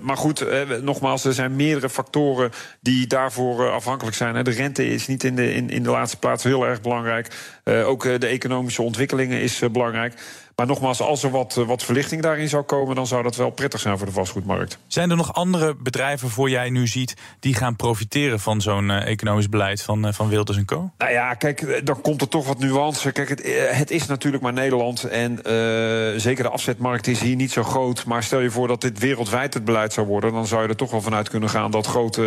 maar 0.00 0.16
goed, 0.16 0.44
nogmaals, 0.82 1.24
er 1.24 1.32
zijn 1.32 1.56
meerdere 1.56 1.88
factoren 1.88 2.50
die 2.80 3.06
daarvoor 3.06 3.70
afhankelijk 3.70 4.16
zijn. 4.16 4.44
De 4.44 4.50
rente 4.50 4.88
is 4.88 5.06
niet 5.06 5.24
in 5.24 5.36
de, 5.36 5.54
in, 5.54 5.70
in 5.70 5.82
de 5.82 5.90
laatste 5.90 6.18
plaats 6.18 6.44
heel 6.44 6.66
erg 6.66 6.80
belangrijk. 6.80 7.28
ook 7.64 8.02
de 8.02 8.26
economische 8.26 8.82
ontwikkelingen 8.82 9.40
is 9.40 9.62
belangrijk. 9.72 10.14
Maar 10.56 10.66
nogmaals, 10.66 11.00
als 11.00 11.22
er 11.22 11.30
wat, 11.30 11.54
wat 11.54 11.82
verlichting 11.82 12.22
daarin 12.22 12.48
zou 12.48 12.62
komen, 12.62 12.94
dan 12.94 13.06
zou 13.06 13.22
dat 13.22 13.36
wel 13.36 13.50
prettig 13.50 13.80
zijn 13.80 13.98
voor 13.98 14.06
de 14.06 14.12
vastgoedmarkt. 14.12 14.78
Zijn 14.86 15.10
er 15.10 15.16
nog 15.16 15.34
andere 15.34 15.74
bedrijven 15.74 16.30
voor 16.30 16.50
jij 16.50 16.70
nu 16.70 16.86
ziet 16.86 17.14
die 17.40 17.54
gaan 17.54 17.76
profiteren 17.76 18.40
van 18.40 18.60
zo'n 18.60 18.90
uh, 18.90 19.06
economisch 19.06 19.48
beleid 19.48 19.82
van, 19.82 20.06
uh, 20.06 20.12
van 20.12 20.28
Wilders 20.28 20.58
en 20.58 20.64
Co? 20.64 20.90
Nou 20.98 21.12
ja, 21.12 21.34
kijk, 21.34 21.86
dan 21.86 22.00
komt 22.00 22.20
er 22.20 22.28
toch 22.28 22.46
wat 22.46 22.58
nuance. 22.58 23.12
Kijk, 23.12 23.28
het, 23.28 23.42
het 23.70 23.90
is 23.90 24.06
natuurlijk 24.06 24.42
maar 24.42 24.52
Nederland. 24.52 25.04
En 25.04 25.32
uh, 25.32 26.20
zeker 26.20 26.44
de 26.44 26.50
afzetmarkt 26.50 27.06
is 27.06 27.20
hier 27.20 27.36
niet 27.36 27.52
zo 27.52 27.62
groot. 27.62 28.04
Maar 28.04 28.22
stel 28.22 28.40
je 28.40 28.50
voor 28.50 28.68
dat 28.68 28.80
dit 28.80 28.98
wereldwijd 28.98 29.54
het 29.54 29.64
beleid 29.64 29.92
zou 29.92 30.06
worden, 30.06 30.32
dan 30.32 30.46
zou 30.46 30.62
je 30.62 30.68
er 30.68 30.76
toch 30.76 30.90
wel 30.90 31.02
vanuit 31.02 31.28
kunnen 31.28 31.48
gaan 31.48 31.70
dat 31.70 31.86
grote 31.86 32.22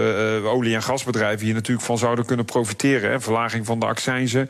olie- 0.46 0.76
en 0.76 0.84
gasbedrijven 0.84 1.46
hier 1.46 1.56
natuurlijk 1.56 1.86
van 1.86 1.98
zouden 1.98 2.26
kunnen 2.26 2.46
profiteren. 2.46 3.12
Hè. 3.12 3.22
Verlaging 3.22 3.66
van 3.66 3.80
de 3.80 3.86
accijnzen. 3.86 4.50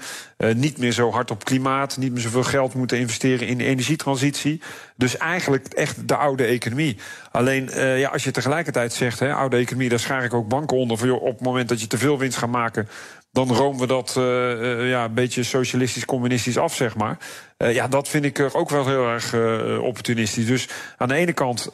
niet 0.56 0.78
meer 0.78 0.92
zo 0.92 1.12
hard 1.12 1.32
op 1.32 1.46
klimaat, 1.46 1.98
niet 1.98 2.12
meer 2.12 2.22
zoveel 2.22 2.44
geld 2.44 2.74
moeten 2.74 3.00
investeren 3.00 3.48
in 3.48 3.67
energietransitie. 3.68 4.62
Dus 4.98 5.18
eigenlijk 5.18 5.68
echt 5.68 6.08
de 6.08 6.16
oude 6.16 6.46
economie. 6.46 6.98
Alleen 7.32 7.70
uh, 7.70 8.00
ja, 8.00 8.10
als 8.10 8.24
je 8.24 8.32
tegelijkertijd 8.32 8.94
zegt, 8.94 9.20
hè, 9.20 9.34
oude 9.34 9.58
economie, 9.58 9.90
daar 9.90 10.00
schaar 10.00 10.24
ik 10.24 10.34
ook 10.34 10.48
banken 10.48 10.78
onder. 10.78 10.98
Voor, 10.98 11.08
joh, 11.08 11.22
op 11.22 11.34
het 11.38 11.42
moment 11.42 11.70
dat 11.70 11.82
je 11.82 11.88
te 11.88 11.98
veel 11.98 12.18
winst 12.18 12.38
gaat 12.38 12.50
maken, 12.50 12.90
dan 13.32 13.54
romen 13.54 13.80
we 13.80 13.88
dat 13.88 14.16
uh, 14.18 14.90
ja, 14.90 15.04
een 15.06 15.14
beetje 15.14 15.44
socialistisch-communistisch 15.44 16.58
af, 16.58 16.76
zeg 16.76 16.96
maar. 16.96 17.18
Ja, 17.58 17.88
dat 17.88 18.08
vind 18.08 18.26
ik 18.26 18.50
ook 18.52 18.70
wel 18.70 18.88
heel 18.88 19.08
erg 19.08 19.36
opportunistisch. 19.82 20.46
Dus 20.46 20.70
aan 20.98 21.08
de 21.08 21.14
ene 21.14 21.34
kant 21.34 21.70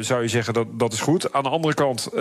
zou 0.00 0.22
je 0.22 0.28
zeggen 0.28 0.54
dat 0.54 0.66
dat 0.78 0.92
is 0.92 1.00
goed. 1.00 1.32
Aan 1.32 1.42
de 1.42 1.48
andere 1.48 1.74
kant 1.74 2.14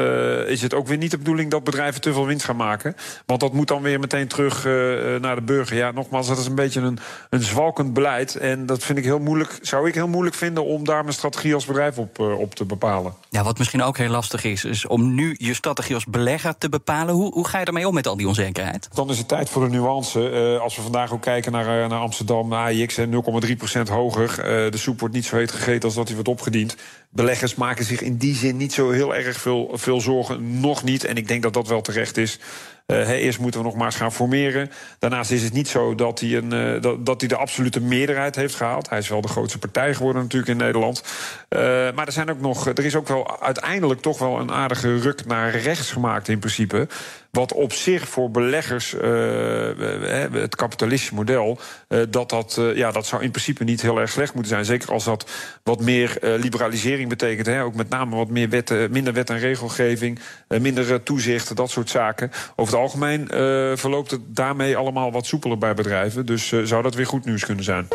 is 0.48 0.62
het 0.62 0.74
ook 0.74 0.88
weer 0.88 0.98
niet 0.98 1.12
de 1.12 1.18
bedoeling 1.18 1.52
dat 1.52 1.64
bedrijven 1.64 2.02
te 2.02 2.14
veel 2.14 2.26
winst 2.26 2.46
gaan 2.46 2.56
maken. 2.56 2.96
Want 3.26 3.40
dat 3.40 3.54
moet 3.54 3.68
dan 3.68 3.82
weer 3.82 4.00
meteen 4.00 4.28
terug 4.28 4.64
naar 5.22 5.36
de 5.36 5.42
burger. 5.42 5.78
Ja, 5.78 5.92
nogmaals, 5.92 6.28
dat 6.28 6.38
is 6.38 6.46
een 6.46 6.56
beetje 6.56 6.82
een, 6.82 7.00
een 7.30 7.42
zwalkend 7.42 7.94
beleid. 7.94 8.36
En 8.36 8.66
dat 8.66 8.84
vind 8.84 8.98
ik 8.98 9.04
heel 9.04 9.20
moeilijk, 9.20 9.60
zou 9.62 9.88
ik 9.88 9.94
heel 9.94 10.08
moeilijk 10.08 10.35
vinden 10.36 10.66
om 10.66 10.86
daar 10.86 11.02
mijn 11.02 11.16
strategie 11.16 11.54
als 11.54 11.66
bedrijf 11.66 11.98
op, 11.98 12.20
op 12.20 12.56
te 12.56 12.66
bepalen. 12.66 13.14
Ja, 13.30 13.44
wat 13.44 13.58
misschien 13.58 13.84
ook 13.84 13.98
heel 13.98 14.10
lastig 14.10 14.44
is, 14.44 14.64
is 14.66 14.88
om 14.88 15.16
nu 15.16 15.36
je 15.38 15.54
strategie 15.54 15.96
als 15.96 16.06
belegger 16.06 16.58
te 16.58 16.70
bepalen. 16.70 17.14
Hoe, 17.14 17.34
hoe 17.34 17.48
ga 17.48 17.60
je 17.60 17.66
ermee 17.66 17.88
om 17.88 17.94
met 17.94 18.08
al 18.08 18.18
die 18.18 18.28
onzekerheid? 18.28 18.88
Dan 18.94 19.10
is 19.10 19.18
het 19.18 19.28
tijd 19.28 19.50
voor 19.50 19.64
een 19.64 19.72
nuance. 19.72 20.32
Uh, 20.32 20.62
als 20.62 20.76
we 20.76 20.82
vandaag 20.82 21.12
ook 21.12 21.22
kijken 21.22 21.52
naar, 21.52 21.82
uh, 21.82 21.88
naar 21.88 22.00
Amsterdam, 22.00 22.50
naar 22.50 22.66
AIX, 22.66 23.00
0,3% 23.00 23.82
hoger. 23.90 24.36
De 24.72 24.78
soep 24.78 25.00
wordt 25.00 25.16
niet 25.16 25.26
zo 25.26 25.36
heet 25.36 25.52
gegeten 25.52 25.84
als 25.84 25.94
dat 25.94 26.06
hij 26.06 26.14
wordt 26.14 26.30
opgediend. 26.30 26.76
Beleggers 27.10 27.56
maken 27.56 27.86
zich 27.86 28.02
in 28.02 28.18
die 28.18 28.36
zin 28.36 28.58
niet 28.58 28.74
zo 28.74 28.90
heel 28.90 29.16
erg 29.16 29.38
veel, 29.38 29.70
veel 29.74 30.02
zorgen. 30.02 30.60
Nog 30.60 30.84
niet. 30.84 31.04
En 31.04 31.16
ik 31.16 31.28
denk 31.28 31.44
dat 31.44 31.54
dat 31.54 31.68
wel 31.68 31.82
terecht 31.82 32.18
is. 32.18 32.40
Uh, 32.88 33.10
eerst 33.10 33.40
moeten 33.40 33.60
we 33.60 33.66
nog 33.66 33.76
maar 33.76 33.86
eens 33.86 33.96
gaan 33.96 34.12
formeren. 34.12 34.72
Daarnaast 35.00 35.32
is 35.32 35.44
het 35.44 35.54
niet 35.54 35.68
zo 35.68 35.96
dat 35.96 36.20
hij, 36.20 36.34
een, 36.34 36.54
uh, 36.54 36.96
dat, 37.00 37.20
hij 37.20 37.30
de 37.30 37.36
absolute 37.36 37.82
meerderheid 37.82 38.36
heeft 38.36 38.56
gehaald. 38.56 38.90
Hij 38.90 38.98
is 38.98 39.10
wel 39.10 39.22
de 39.22 39.28
grootste 39.28 39.60
partij 39.60 39.94
geworden 39.94 40.22
natuurlijk 40.22 40.52
in 40.52 40.58
Nederland. 40.58 41.04
Uh, 41.50 41.60
maar 41.96 42.06
er, 42.06 42.12
zijn 42.12 42.30
ook 42.30 42.42
nog, 42.42 42.68
er 42.68 42.86
is 42.86 42.96
ook 42.96 43.08
wel 43.08 43.42
uiteindelijk 43.42 44.02
toch 44.02 44.20
wel 44.20 44.40
een 44.40 44.52
aardige 44.52 45.00
ruk 45.00 45.26
naar 45.26 45.56
rechts 45.56 45.92
gemaakt 45.92 46.28
in 46.28 46.40
principe. 46.40 46.88
Wat 47.36 47.54
op 47.54 47.74
zich 47.74 48.08
voor 48.10 48.32
beleggers, 48.32 48.96
het 50.32 50.56
kapitalistische 50.56 51.16
model, 51.16 51.60
dat, 52.10 52.30
dat, 52.30 52.62
ja, 52.76 52.92
dat 52.92 53.06
zou 53.06 53.24
in 53.24 53.32
principe 53.32 53.64
niet 53.64 53.82
heel 53.82 54.00
erg 54.00 54.12
slecht 54.12 54.34
moeten 54.34 54.52
zijn. 54.52 54.66
Zeker 54.66 54.92
als 54.92 55.04
dat 55.04 55.30
wat 55.64 55.82
meer 55.82 56.18
liberalisering 56.22 57.10
betekent. 57.10 57.48
Hè? 57.48 57.64
Ook 57.64 57.76
met 57.76 57.90
name 57.90 58.16
wat 58.16 58.30
meer 58.30 58.50
wet, 58.50 58.90
minder 58.90 59.14
wet 59.14 59.30
en 59.30 59.40
regelgeving, 59.40 60.20
minder 60.48 61.04
toezicht, 61.04 61.56
dat 61.56 61.70
soort 61.70 61.90
zaken. 61.90 62.32
Over 62.56 62.74
het 62.74 62.82
algemeen 62.82 63.28
verloopt 63.78 64.12
het 64.12 64.22
daarmee 64.28 64.78
allemaal 64.78 65.12
wat 65.12 65.26
soepeler 65.26 65.58
bij 65.58 65.74
bedrijven. 65.74 66.26
Dus 66.26 66.54
zou 66.64 66.84
dat 66.84 66.96
weer 66.96 67.08
goed 67.08 67.26
nieuws 67.26 67.46
kunnen 67.46 67.64
zijn. 67.64 67.88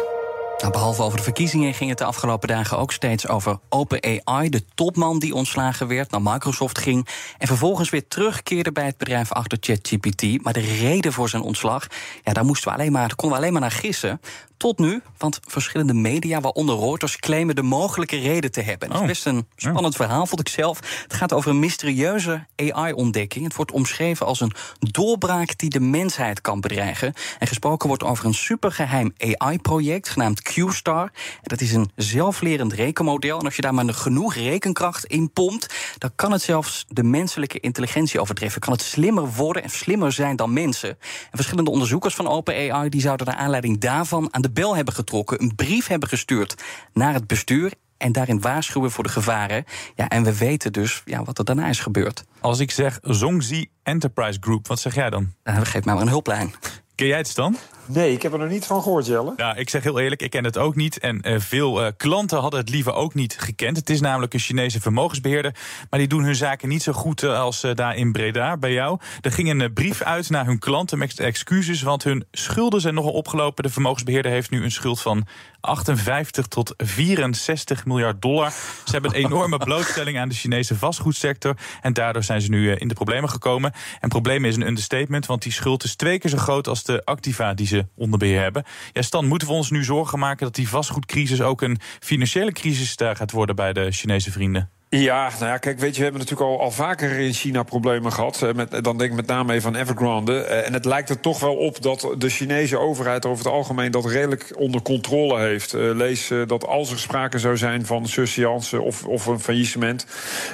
Nou, 0.60 0.72
behalve 0.72 1.02
over 1.02 1.16
de 1.16 1.24
verkiezingen 1.24 1.74
ging 1.74 1.90
het 1.90 1.98
de 1.98 2.04
afgelopen 2.04 2.48
dagen 2.48 2.78
ook 2.78 2.92
steeds 2.92 3.28
over 3.28 3.58
OpenAI, 3.68 4.48
de 4.48 4.64
topman 4.74 5.18
die 5.18 5.34
ontslagen 5.34 5.88
werd, 5.88 6.10
naar 6.10 6.22
Microsoft 6.22 6.78
ging 6.78 7.08
en 7.38 7.46
vervolgens 7.46 7.90
weer 7.90 8.08
terugkeerde 8.08 8.72
bij 8.72 8.84
het 8.84 8.96
bedrijf 8.96 9.32
achter 9.32 9.58
ChatGPT. 9.60 10.42
Maar 10.42 10.52
de 10.52 10.76
reden 10.80 11.12
voor 11.12 11.28
zijn 11.28 11.42
ontslag, 11.42 11.86
ja, 12.24 12.32
daar 12.32 12.44
moesten 12.44 12.68
we 12.68 12.78
alleen 12.78 12.92
maar, 12.92 13.14
konden 13.14 13.38
we 13.38 13.42
alleen 13.42 13.52
maar 13.52 13.62
naar 13.62 13.78
gissen. 13.80 14.20
Tot 14.60 14.78
nu, 14.78 15.02
want 15.18 15.40
verschillende 15.46 15.94
media, 15.94 16.40
waaronder 16.40 16.78
Reuters, 16.78 17.16
claimen 17.16 17.54
de 17.54 17.62
mogelijke 17.62 18.18
reden 18.18 18.50
te 18.50 18.60
hebben. 18.60 18.90
Het 18.90 19.00
is 19.00 19.06
best 19.06 19.26
een 19.26 19.46
spannend 19.56 19.96
verhaal, 19.96 20.26
vond 20.26 20.40
ik 20.40 20.48
zelf. 20.48 21.02
Het 21.02 21.14
gaat 21.14 21.32
over 21.32 21.50
een 21.50 21.58
mysterieuze 21.58 22.46
AI-ontdekking. 22.56 23.44
Het 23.44 23.54
wordt 23.56 23.72
omschreven 23.72 24.26
als 24.26 24.40
een 24.40 24.52
doorbraak 24.78 25.58
die 25.58 25.70
de 25.70 25.80
mensheid 25.80 26.40
kan 26.40 26.60
bedreigen. 26.60 27.14
En 27.38 27.46
gesproken 27.46 27.88
wordt 27.88 28.02
over 28.02 28.24
een 28.24 28.34
supergeheim 28.34 29.12
AI-project 29.16 30.08
genaamd 30.08 30.42
Q-Star. 30.42 31.12
Dat 31.42 31.60
is 31.60 31.72
een 31.72 31.90
zelflerend 31.96 32.72
rekenmodel. 32.72 33.38
En 33.38 33.44
als 33.44 33.56
je 33.56 33.62
daar 33.62 33.74
maar 33.74 33.94
genoeg 33.94 34.34
rekenkracht 34.34 35.04
in 35.04 35.32
pompt, 35.32 35.74
dan 35.98 36.10
kan 36.14 36.32
het 36.32 36.42
zelfs 36.42 36.84
de 36.88 37.02
menselijke 37.02 37.60
intelligentie 37.60 38.20
overtreffen. 38.20 38.60
Kan 38.60 38.72
het 38.72 38.82
slimmer 38.82 39.32
worden 39.32 39.62
en 39.62 39.70
slimmer 39.70 40.12
zijn 40.12 40.36
dan 40.36 40.52
mensen. 40.52 40.88
En 40.88 40.98
verschillende 41.30 41.70
onderzoekers 41.70 42.14
van 42.14 42.28
OpenAI 42.28 42.88
die 42.88 43.00
zouden 43.00 43.26
naar 43.26 43.36
aanleiding 43.36 43.78
daarvan 43.78 44.28
aan 44.34 44.42
de 44.42 44.48
bel 44.52 44.76
hebben 44.76 44.94
getrokken, 44.94 45.42
een 45.42 45.54
brief 45.54 45.86
hebben 45.86 46.08
gestuurd 46.08 46.62
naar 46.92 47.14
het 47.14 47.26
bestuur 47.26 47.72
en 47.96 48.12
daarin 48.12 48.40
waarschuwen 48.40 48.90
voor 48.90 49.04
de 49.04 49.10
gevaren. 49.10 49.64
Ja, 49.94 50.08
en 50.08 50.24
we 50.24 50.38
weten 50.38 50.72
dus 50.72 51.02
ja, 51.04 51.24
wat 51.24 51.38
er 51.38 51.44
daarna 51.44 51.68
is 51.68 51.80
gebeurd. 51.80 52.24
Als 52.40 52.58
ik 52.58 52.70
zeg 52.70 52.98
Zongzi 53.02 53.70
Enterprise 53.82 54.38
Group, 54.40 54.66
wat 54.66 54.80
zeg 54.80 54.94
jij 54.94 55.10
dan? 55.10 55.34
Nou, 55.44 55.64
geef 55.64 55.84
mij 55.84 55.94
maar 55.94 56.02
een 56.02 56.08
hulplijn. 56.08 56.54
Ken 56.94 57.06
jij 57.06 57.18
het 57.18 57.34
dan? 57.34 57.56
Nee, 57.86 58.12
ik 58.12 58.22
heb 58.22 58.32
er 58.32 58.38
nog 58.38 58.48
niet 58.48 58.66
van 58.66 58.82
gehoord, 58.82 59.06
Jelle. 59.06 59.32
Ja, 59.36 59.54
ik 59.54 59.70
zeg 59.70 59.82
heel 59.82 59.98
eerlijk, 60.00 60.22
ik 60.22 60.30
ken 60.30 60.44
het 60.44 60.58
ook 60.58 60.76
niet. 60.76 60.98
En 60.98 61.28
uh, 61.28 61.38
veel 61.38 61.82
uh, 61.82 61.88
klanten 61.96 62.38
hadden 62.38 62.60
het 62.60 62.68
liever 62.68 62.92
ook 62.92 63.14
niet 63.14 63.38
gekend. 63.38 63.76
Het 63.76 63.90
is 63.90 64.00
namelijk 64.00 64.34
een 64.34 64.40
Chinese 64.40 64.80
vermogensbeheerder. 64.80 65.54
Maar 65.90 65.98
die 65.98 66.08
doen 66.08 66.24
hun 66.24 66.34
zaken 66.34 66.68
niet 66.68 66.82
zo 66.82 66.92
goed 66.92 67.22
uh, 67.22 67.40
als 67.40 67.66
daar 67.74 67.96
in 67.96 68.12
Breda 68.12 68.56
bij 68.56 68.72
jou. 68.72 68.98
Er 69.20 69.32
ging 69.32 69.50
een 69.50 69.72
brief 69.72 70.02
uit 70.02 70.30
naar 70.30 70.46
hun 70.46 70.58
klanten 70.58 70.98
met 70.98 71.20
excuses. 71.20 71.82
Want 71.82 72.04
hun 72.04 72.24
schulden 72.32 72.80
zijn 72.80 72.94
nogal 72.94 73.12
opgelopen. 73.12 73.64
De 73.64 73.70
vermogensbeheerder 73.70 74.32
heeft 74.32 74.50
nu 74.50 74.64
een 74.64 74.70
schuld 74.70 75.00
van 75.00 75.26
58 75.60 76.46
tot 76.46 76.74
64 76.76 77.84
miljard 77.84 78.22
dollar. 78.22 78.50
Ze 78.84 78.92
hebben 78.92 79.10
een 79.10 79.24
enorme 79.24 79.58
blootstelling 79.66 80.18
aan 80.18 80.28
de 80.28 80.34
Chinese 80.34 80.74
vastgoedsector. 80.74 81.56
En 81.80 81.92
daardoor 81.92 82.22
zijn 82.22 82.40
ze 82.40 82.50
nu 82.50 82.72
in 82.72 82.88
de 82.88 82.94
problemen 82.94 83.30
gekomen. 83.30 83.72
En 84.00 84.08
probleem 84.08 84.44
is 84.44 84.56
een 84.56 84.66
understatement, 84.66 85.26
want 85.26 85.42
die 85.42 85.52
schuld 85.52 85.84
is 85.84 85.94
twee 85.94 86.18
keer 86.18 86.30
zo 86.30 86.36
groot 86.36 86.68
als 86.68 86.84
de 86.84 87.04
activa 87.04 87.54
die 87.54 87.66
ze 87.66 87.79
onder 87.94 88.18
beheer 88.18 88.40
hebben. 88.40 88.64
Ja, 88.92 89.02
Stan, 89.02 89.26
moeten 89.26 89.48
we 89.48 89.54
ons 89.54 89.70
nu 89.70 89.84
zorgen 89.84 90.18
maken 90.18 90.44
dat 90.44 90.54
die 90.54 90.68
vastgoedcrisis 90.68 91.40
ook 91.40 91.62
een 91.62 91.78
financiële 92.00 92.52
crisis 92.52 92.96
daar 92.96 93.16
gaat 93.16 93.30
worden 93.30 93.56
bij 93.56 93.72
de 93.72 93.90
Chinese 93.90 94.30
vrienden? 94.30 94.70
Ja, 94.96 95.30
nou 95.38 95.50
ja, 95.50 95.58
kijk, 95.58 95.78
weet 95.78 95.92
je, 95.92 95.96
we 95.96 96.02
hebben 96.02 96.20
natuurlijk 96.20 96.50
al, 96.50 96.60
al 96.60 96.70
vaker 96.70 97.18
in 97.18 97.32
China 97.32 97.62
problemen 97.62 98.12
gehad. 98.12 98.44
Met, 98.54 98.70
dan 98.84 98.98
denk 98.98 99.10
ik 99.10 99.16
met 99.16 99.26
name 99.26 99.52
even 99.52 99.74
aan 99.74 99.80
Evergrande. 99.80 100.40
En 100.40 100.72
het 100.72 100.84
lijkt 100.84 101.08
er 101.10 101.20
toch 101.20 101.40
wel 101.40 101.56
op 101.56 101.82
dat 101.82 102.14
de 102.18 102.28
Chinese 102.28 102.78
overheid 102.78 103.26
over 103.26 103.44
het 103.44 103.52
algemeen 103.52 103.90
dat 103.90 104.04
redelijk 104.04 104.52
onder 104.56 104.82
controle 104.82 105.40
heeft. 105.40 105.72
lees 105.72 106.32
dat 106.46 106.66
als 106.66 106.90
er 106.90 106.98
sprake 106.98 107.38
zou 107.38 107.56
zijn 107.56 107.86
van 107.86 108.06
surseance 108.06 108.80
of, 108.80 109.04
of 109.04 109.26
een 109.26 109.40
faillissement, 109.40 110.06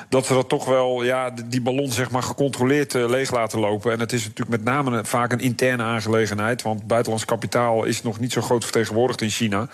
dat 0.09 0.27
ze 0.27 0.33
dat 0.33 0.49
toch 0.49 0.65
wel, 0.65 1.05
ja, 1.05 1.31
die 1.47 1.63
ballon 1.63 1.93
zeg 1.93 2.11
maar 2.11 2.23
gecontroleerd 2.23 2.93
leeg 2.93 3.33
laten 3.33 3.59
lopen. 3.59 3.93
En 3.93 4.01
het 4.01 4.13
is 4.13 4.23
natuurlijk 4.23 4.51
met 4.51 4.65
name 4.65 5.05
vaak 5.05 5.33
een 5.33 5.41
interne 5.41 5.83
aangelegenheid, 5.83 6.63
want 6.63 6.87
buitenlands 6.87 7.25
kapitaal 7.25 7.85
is 7.85 8.03
nog 8.03 8.21
niet 8.21 8.33
zo 8.33 8.41
groot 8.41 8.65
vertegenwoordigd 8.65 9.21
in 9.21 9.31
China. 9.31 9.69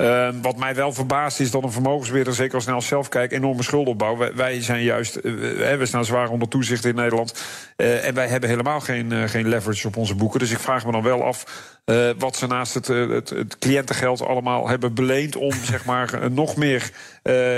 Uh, 0.00 0.28
wat 0.42 0.56
mij 0.56 0.74
wel 0.74 0.92
verbaast 0.92 1.40
is 1.40 1.50
dat 1.50 1.62
een 1.62 1.72
vermogensbeheerder, 1.72 2.34
zeker 2.34 2.54
als 2.54 2.64
snel 2.64 2.80
zelf 2.80 3.08
kijkt, 3.08 3.32
enorme 3.32 3.62
schulden 3.62 3.92
opbouwt. 3.92 4.34
Wij, 4.34 4.62
zijn 4.62 4.82
juist, 4.82 5.16
uh, 5.16 5.22
we 5.76 5.86
staan 5.86 6.04
zwaar 6.04 6.28
onder 6.28 6.48
toezicht 6.48 6.84
in 6.84 6.94
Nederland. 6.94 7.44
Uh, 7.76 8.06
en 8.06 8.14
wij 8.14 8.28
hebben 8.28 8.48
helemaal 8.48 8.80
geen, 8.80 9.28
geen 9.28 9.48
leverage 9.48 9.86
op 9.86 9.96
onze 9.96 10.14
boeken. 10.14 10.38
Dus 10.40 10.50
ik 10.50 10.58
vraag 10.58 10.86
me 10.86 10.92
dan 10.92 11.02
wel 11.02 11.24
af 11.24 11.44
uh, 11.84 12.10
wat 12.18 12.36
ze 12.36 12.46
naast 12.46 12.74
het, 12.74 12.86
het, 12.86 13.30
het, 13.30 13.58
cliëntengeld 13.58 14.22
allemaal 14.22 14.68
hebben 14.68 14.94
beleend 14.94 15.36
om 15.36 15.52
zeg 15.72 15.84
maar, 15.84 16.30
nog 16.30 16.56
meer 16.56 16.90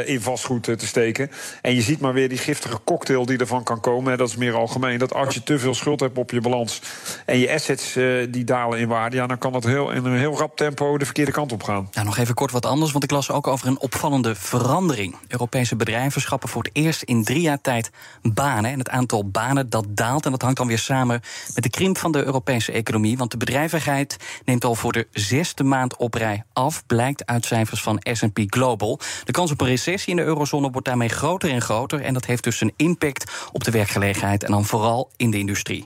in 0.04 0.20
vastgoed 0.20 0.62
te 0.62 0.86
steken. 0.86 1.30
En 1.62 1.74
je 1.74 1.82
ziet 1.82 2.00
maar 2.00 2.12
weer 2.12 2.28
die 2.28 2.38
giftige 2.38 2.78
cocktail 2.84 3.26
die 3.26 3.38
ervan 3.38 3.62
kan 3.64 3.80
komen. 3.80 4.18
Dat 4.18 4.28
is 4.28 4.36
meer 4.36 4.54
algemeen. 4.54 4.98
Dat 4.98 5.14
als 5.14 5.34
je 5.34 5.42
te 5.42 5.58
veel 5.58 5.74
schuld 5.74 6.00
hebt 6.00 6.18
op 6.18 6.30
je 6.30 6.40
balans 6.40 6.82
en 7.26 7.38
je 7.38 7.52
assets 7.52 7.92
die 8.30 8.44
dalen 8.44 8.78
in 8.78 8.88
waarde, 8.88 9.16
ja, 9.16 9.26
dan 9.26 9.38
kan 9.38 9.52
dat 9.52 9.64
heel, 9.64 9.90
in 9.90 10.04
een 10.04 10.18
heel 10.18 10.38
rap 10.38 10.56
tempo 10.56 10.98
de 10.98 11.04
verkeerde 11.04 11.32
kant 11.32 11.52
op 11.52 11.62
gaan. 11.62 11.88
Nou, 11.92 12.06
nog 12.06 12.18
even 12.18 12.34
kort 12.34 12.50
wat 12.50 12.66
anders, 12.66 12.92
want 12.92 13.04
ik 13.04 13.10
las 13.10 13.30
ook 13.30 13.46
over 13.46 13.66
een 13.66 13.80
opvallende 13.80 14.34
verandering. 14.34 15.16
Europese 15.28 15.76
bedrijven 15.76 16.20
schappen 16.20 16.48
voor 16.48 16.62
het 16.62 16.70
eerst 16.72 17.02
in 17.02 17.24
drie 17.24 17.40
jaar 17.40 17.60
tijd 17.60 17.90
banen. 18.22 18.70
En 18.70 18.78
het 18.78 18.88
aantal 18.88 19.30
banen 19.30 19.70
dat 19.70 19.84
daalt. 19.88 20.24
En 20.24 20.30
dat 20.30 20.42
hangt 20.42 20.56
dan 20.56 20.66
weer 20.66 20.78
samen 20.78 21.20
met 21.54 21.62
de 21.62 21.70
krimp 21.70 21.98
van 21.98 22.12
de 22.12 22.24
Europese 22.24 22.72
economie. 22.72 23.16
Want 23.16 23.30
de 23.30 23.36
bedrijvigheid 23.36 24.11
neemt 24.44 24.64
al 24.64 24.74
voor 24.74 24.92
de 24.92 25.06
zesde 25.12 25.64
maand 25.64 25.96
op 25.96 26.14
rij 26.14 26.44
af, 26.52 26.86
blijkt 26.86 27.26
uit 27.26 27.44
cijfers 27.44 27.82
van 27.82 28.00
SP 28.18 28.38
Global. 28.46 29.00
De 29.24 29.32
kans 29.32 29.50
op 29.50 29.60
een 29.60 29.66
recessie 29.66 30.10
in 30.10 30.16
de 30.16 30.22
eurozone 30.22 30.70
wordt 30.70 30.86
daarmee 30.86 31.08
groter 31.08 31.50
en 31.50 31.60
groter. 31.60 32.00
En 32.00 32.14
dat 32.14 32.24
heeft 32.24 32.44
dus 32.44 32.60
een 32.60 32.72
impact 32.76 33.48
op 33.52 33.64
de 33.64 33.70
werkgelegenheid 33.70 34.44
en 34.44 34.50
dan 34.50 34.64
vooral 34.64 35.10
in 35.16 35.30
de 35.30 35.38
industrie. 35.38 35.84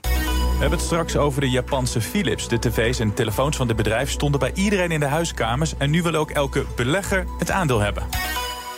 We 0.57 0.63
hebben 0.63 0.79
het 0.79 0.87
straks 0.87 1.15
over 1.15 1.41
de 1.41 1.49
Japanse 1.49 2.01
Philips. 2.01 2.47
De 2.47 2.59
tv's 2.59 2.99
en 2.99 3.13
telefoons 3.13 3.57
van 3.57 3.67
dit 3.67 3.75
bedrijf 3.75 4.09
stonden 4.09 4.39
bij 4.39 4.51
iedereen 4.53 4.91
in 4.91 4.99
de 4.99 5.05
huiskamers. 5.05 5.77
En 5.77 5.89
nu 5.89 6.01
wil 6.01 6.15
ook 6.15 6.31
elke 6.31 6.65
belegger 6.75 7.25
het 7.39 7.51
aandeel 7.51 7.79
hebben. 7.79 8.03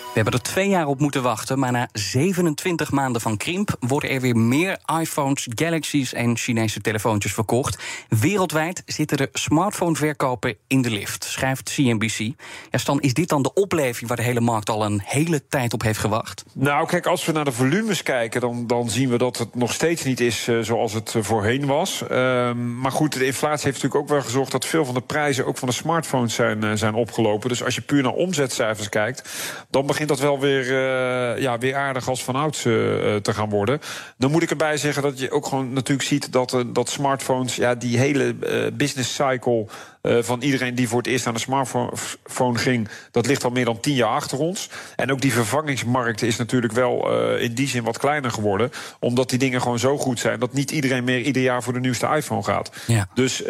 We 0.10 0.16
hebben 0.16 0.34
er 0.34 0.42
twee 0.42 0.70
jaar 0.70 0.88
op 0.88 1.00
moeten 1.00 1.22
wachten, 1.22 1.60
maar 1.60 1.72
na 1.72 1.90
27 1.94 2.92
maanden 2.92 3.22
van 3.22 3.38
krimp 3.38 3.76
worden 3.80 4.10
er 4.10 4.22
weer 4.22 4.38
meer 4.38 4.80
iPhones, 5.00 5.48
Galaxies 5.56 6.14
en 6.14 6.38
Chinese 6.38 6.82
telefoontjes 6.82 7.34
verkocht. 7.34 7.84
Wereldwijd 8.08 8.84
zitten 8.86 9.18
de 9.18 9.30
smartphoneverkopen 9.34 10.56
in 10.68 10.82
de 10.82 10.90
lift, 10.90 11.24
schrijft 11.24 11.74
CNBC. 11.74 12.18
Ja, 12.70 12.78
Stan, 12.78 13.00
is 13.00 13.14
dit 13.14 13.30
dan 13.30 13.42
de 13.42 13.54
opleving 13.54 14.08
waar 14.08 14.18
de 14.18 14.24
hele 14.24 14.40
markt 14.40 14.70
al 14.70 14.86
een 14.86 15.02
hele 15.06 15.48
tijd 15.48 15.74
op 15.74 15.82
heeft 15.82 16.00
gewacht? 16.00 16.44
Nou, 16.54 16.88
kijk, 16.88 17.06
als 17.06 17.26
we 17.26 17.32
naar 17.32 17.46
de 17.46 17.52
volumes 17.52 18.04
kijken, 18.04 18.42
dan, 18.42 18.68
dan 18.68 18.90
zien 18.90 19.10
we 19.10 19.18
dat 19.18 19.38
het 19.38 19.56
nog 19.56 19.74
steeds 19.74 20.04
niet 20.04 20.20
is 20.20 20.48
uh, 20.48 20.60
zoals 20.60 20.94
het 20.94 21.14
uh, 21.14 21.24
voorheen 21.24 21.66
was. 21.66 22.04
Uh, 22.04 22.10
maar 22.54 22.92
goed, 22.92 23.14
de 23.14 23.26
inflatie 23.26 23.66
heeft 23.66 23.84
natuurlijk 23.84 24.02
ook 24.02 24.18
wel 24.18 24.22
gezorgd 24.22 24.52
dat 24.52 24.66
veel 24.66 24.86
van 24.86 24.94
de 24.94 25.02
prijzen, 25.02 25.46
ook 25.46 25.58
van 25.58 25.68
de 25.68 25.74
smartphones, 25.74 26.34
zijn, 26.34 26.64
uh, 26.64 26.72
zijn 26.74 26.94
opgelopen. 26.94 27.50
Dus 27.50 27.64
als 27.64 27.76
je 27.76 27.82
puur 27.82 28.04
naar 28.04 28.12
omzetcijfers 28.12 28.90
kijkt, 28.90 29.30
dan 29.70 29.86
begint 29.86 29.99
dat 30.08 30.20
wel 30.20 30.40
weer, 30.40 30.66
uh, 30.66 31.42
ja, 31.42 31.58
weer 31.58 31.76
aardig 31.76 32.10
als 32.10 32.24
vanouds 32.24 32.66
uh, 32.66 32.74
te 33.16 33.34
gaan 33.34 33.50
worden. 33.50 33.80
Dan 34.18 34.32
moet 34.32 34.44
ik 34.44 34.50
erbij 34.50 34.78
zeggen 34.78 35.04
dat 35.04 35.20
je 35.20 35.32
ook 35.32 35.46
gewoon 35.46 35.74
natuurlijk 35.74 36.08
ziet 36.08 36.32
dat, 36.32 36.64
dat 36.68 36.90
smartphones, 36.90 37.56
ja, 37.56 37.76
die 37.76 37.98
hele 37.98 38.36
business 38.74 39.16
cycle 39.16 39.66
uh, 40.02 40.18
van 40.22 40.42
iedereen 40.42 40.76
die 40.76 40.88
voor 40.88 40.98
het 40.98 41.08
eerst 41.08 41.28
aan 41.28 41.34
de 41.34 41.40
smartphone 41.40 42.58
ging, 42.58 42.88
dat 43.12 43.26
ligt 43.26 43.44
al 43.44 43.50
meer 43.50 43.66
dan 43.66 43.80
tien 43.80 43.96
jaar 43.96 44.10
achter 44.10 44.38
ons. 44.38 44.70
En 44.96 45.12
ook 45.12 45.22
die 45.22 45.34
vervangingsmarkt 45.34 46.22
is 46.22 46.38
natuurlijk 46.38 46.74
wel 46.74 47.22
uh, 47.36 47.44
in 47.44 47.54
die 47.54 47.68
zin 47.68 47.84
wat 47.84 47.98
kleiner 47.98 48.32
geworden. 48.32 48.72
Omdat 49.00 49.30
die 49.30 49.40
dingen 49.40 49.62
gewoon 49.62 49.80
zo 49.80 49.98
goed 49.98 50.20
zijn 50.20 50.40
dat 50.40 50.54
niet 50.54 50.72
iedereen 50.72 51.04
meer 51.04 51.22
ieder 51.22 51.42
jaar 51.42 51.64
voor 51.64 51.74
de 51.74 51.80
nieuwste 51.80 52.08
iPhone 52.16 52.44
gaat. 52.44 52.72
Ja. 52.88 53.08
Dus 53.14 53.42
uh, 53.42 53.48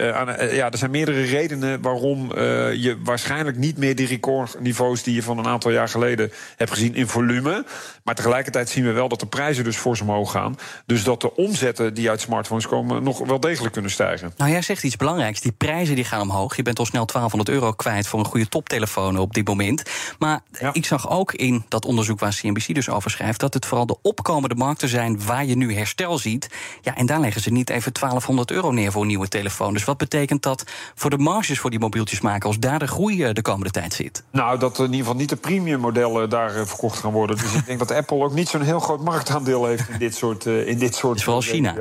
ja, 0.56 0.72
er 0.72 0.78
zijn 0.78 0.92
meerdere 0.92 1.24
redenen 1.24 1.82
waarom 1.82 2.32
je 2.74 2.98
waarschijnlijk 3.04 3.58
niet 3.58 3.78
meer 3.78 3.96
die 3.96 4.08
recordniveaus 4.08 5.04
die 5.04 5.16
je 5.16 5.24
van 5.24 5.38
een 5.38 5.48
aantal 5.48 5.72
jaar 5.72 5.90
geleden 5.90 6.32
hebt 6.56 6.72
gezien 6.72 6.96
in 6.96 7.08
volume. 7.08 7.66
Maar 8.04 8.16
tegelijkertijd 8.16 8.70
zien 8.70 8.84
we 8.84 8.92
wel 8.92 9.08
dat 9.08 9.20
de 9.20 9.26
prijzen 9.26 9.64
dus 9.64 9.78
fors 9.78 10.02
omhoog 10.02 10.32
gaan. 10.32 10.56
Dus 10.86 11.04
dat 11.04 11.22
de 11.22 11.36
omzetten 11.36 11.94
die 11.94 12.10
uit 12.10 12.22
smartphones 12.22 12.68
komen 12.68 13.04
nog 13.04 13.20
wel 13.20 13.40
degelijk 13.40 13.74
kunnen 13.74 13.92
stijgen. 13.92 14.34
Nou, 14.38 14.52
jij 14.52 14.62
zegt 14.62 14.84
iets 14.84 14.96
belangrijks. 14.96 15.42
Die 15.42 15.52
prijzen 15.52 15.96
die 15.96 16.04
gaan 16.04 16.22
omhoog. 16.22 16.39
Je 16.48 16.62
bent 16.62 16.80
al 16.80 16.86
snel 16.86 17.06
1200 17.06 17.50
euro 17.50 17.72
kwijt 17.72 18.08
voor 18.08 18.20
een 18.20 18.26
goede 18.26 18.48
toptelefoon 18.48 19.18
op 19.18 19.34
dit 19.34 19.48
moment. 19.48 19.84
Maar 20.20 20.42
ja. 20.60 20.74
ik 20.74 20.86
zag 20.86 21.10
ook 21.10 21.34
in 21.34 21.66
dat 21.68 21.86
onderzoek 21.86 22.20
waar 22.20 22.36
CNBC 22.42 22.74
dus 22.74 22.90
over 22.90 23.12
schrijft... 23.12 23.40
dat 23.40 23.54
het 23.54 23.66
vooral 23.66 23.86
de 23.86 23.98
opkomende 24.02 24.56
markten 24.56 24.90
zijn 24.90 25.26
waar 25.26 25.46
je 25.46 25.56
nu 25.56 25.74
herstel 25.74 26.18
ziet. 26.18 26.50
Ja, 26.82 26.96
en 26.96 27.06
daar 27.06 27.20
leggen 27.20 27.42
ze 27.42 27.52
niet 27.52 27.70
even 27.70 27.94
1200 27.94 28.52
euro 28.52 28.72
neer 28.72 28.92
voor 28.92 29.02
een 29.02 29.08
nieuwe 29.08 29.28
telefoon. 29.28 29.74
Dus 29.74 29.84
wat 29.84 29.98
betekent 29.98 30.44
dat 30.44 30.64
voor 30.96 31.10
de 31.10 31.18
marges 31.18 31.60
voor 31.60 31.70
die 31.70 31.80
mobieltjesmakers... 31.80 32.60
daar 32.60 32.80
de 32.80 32.88
groei 32.88 33.34
de 33.34 33.42
komende 33.42 33.72
tijd 33.72 33.94
zit? 33.94 34.24
Nou, 34.32 34.60
dat 34.60 34.78
in 34.78 34.84
ieder 34.84 34.98
geval 34.98 35.16
niet 35.16 35.30
de 35.30 35.36
premium 35.36 35.80
modellen 35.80 36.30
daar 36.30 36.68
verkocht 36.68 37.00
gaan 37.00 37.12
worden. 37.12 37.38
Dus 37.38 37.54
ik 37.54 37.66
denk 37.66 37.80
dat 37.80 37.92
Apple 37.92 38.24
ook 38.24 38.34
niet 38.34 38.50
zo'n 38.50 38.62
heel 38.62 38.80
groot 38.80 39.04
marktaandeel 39.04 39.66
heeft 39.66 39.90
in 39.90 40.00
dit 40.00 40.16
soort 40.16 40.46
in 40.46 40.78
dit 40.78 40.96
soort 40.96 41.14
dus 41.14 41.24
vooral 41.24 41.42
China. 41.42 41.76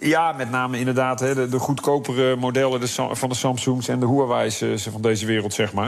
Ja, 0.00 0.32
met 0.32 0.50
name 0.50 0.78
inderdaad 0.78 1.20
hè, 1.20 1.34
de, 1.34 1.48
de 1.48 1.58
goedkopere 1.58 2.36
modellen 2.36 2.80
de, 2.80 2.88
van 3.10 3.28
de 3.28 3.34
Samsungs 3.34 3.88
en 3.94 4.00
de 4.00 4.06
Huawei's 4.06 4.62
uh, 4.62 4.76
van 4.76 5.02
deze 5.02 5.26
wereld, 5.26 5.54
zeg 5.54 5.72
maar. 5.72 5.86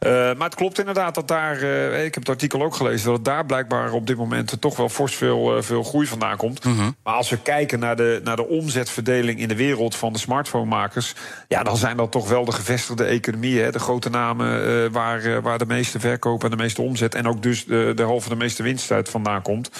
Uh, 0.00 0.10
maar 0.10 0.48
het 0.48 0.54
klopt 0.54 0.78
inderdaad 0.78 1.14
dat 1.14 1.28
daar, 1.28 1.62
ik 2.04 2.14
heb 2.14 2.22
het 2.22 2.28
artikel 2.28 2.62
ook 2.62 2.74
gelezen, 2.74 3.06
dat 3.06 3.14
het 3.14 3.24
daar 3.24 3.46
blijkbaar 3.46 3.92
op 3.92 4.06
dit 4.06 4.16
moment 4.16 4.60
toch 4.60 4.76
wel 4.76 4.88
fors 4.88 5.14
veel, 5.14 5.62
veel 5.62 5.82
groei 5.82 6.06
vandaan 6.06 6.36
komt. 6.36 6.64
Mm 6.64 6.76
-hmm. 6.76 6.96
Maar 7.02 7.14
als 7.14 7.30
we 7.30 7.42
kijken 7.42 7.78
naar 7.78 7.96
de, 7.96 8.20
naar 8.24 8.36
de 8.36 8.48
omzetverdeling 8.48 9.40
in 9.40 9.48
de 9.48 9.56
wereld 9.56 9.96
van 9.96 10.12
de 10.12 10.18
smartphonemakers, 10.18 11.14
ja, 11.48 11.62
dan 11.62 11.76
zijn 11.76 11.96
dat 11.96 12.10
toch 12.10 12.28
wel 12.28 12.44
de 12.44 12.52
gevestigde 12.52 13.04
economieën, 13.04 13.64
hè, 13.64 13.70
de 13.70 13.78
grote 13.78 14.10
namen 14.10 14.92
waar, 14.92 15.42
waar 15.42 15.58
de 15.58 15.66
meeste 15.66 16.00
verkoop 16.00 16.44
en 16.44 16.50
de 16.50 16.56
meeste 16.56 16.82
omzet 16.82 17.14
en 17.14 17.28
ook 17.28 17.42
dus 17.42 17.64
de, 17.64 17.92
de 17.94 18.02
halve 18.02 18.28
de 18.28 18.36
meeste 18.36 18.62
winst 18.62 18.90
uit 18.90 19.08
vandaan 19.08 19.42
komt. 19.42 19.70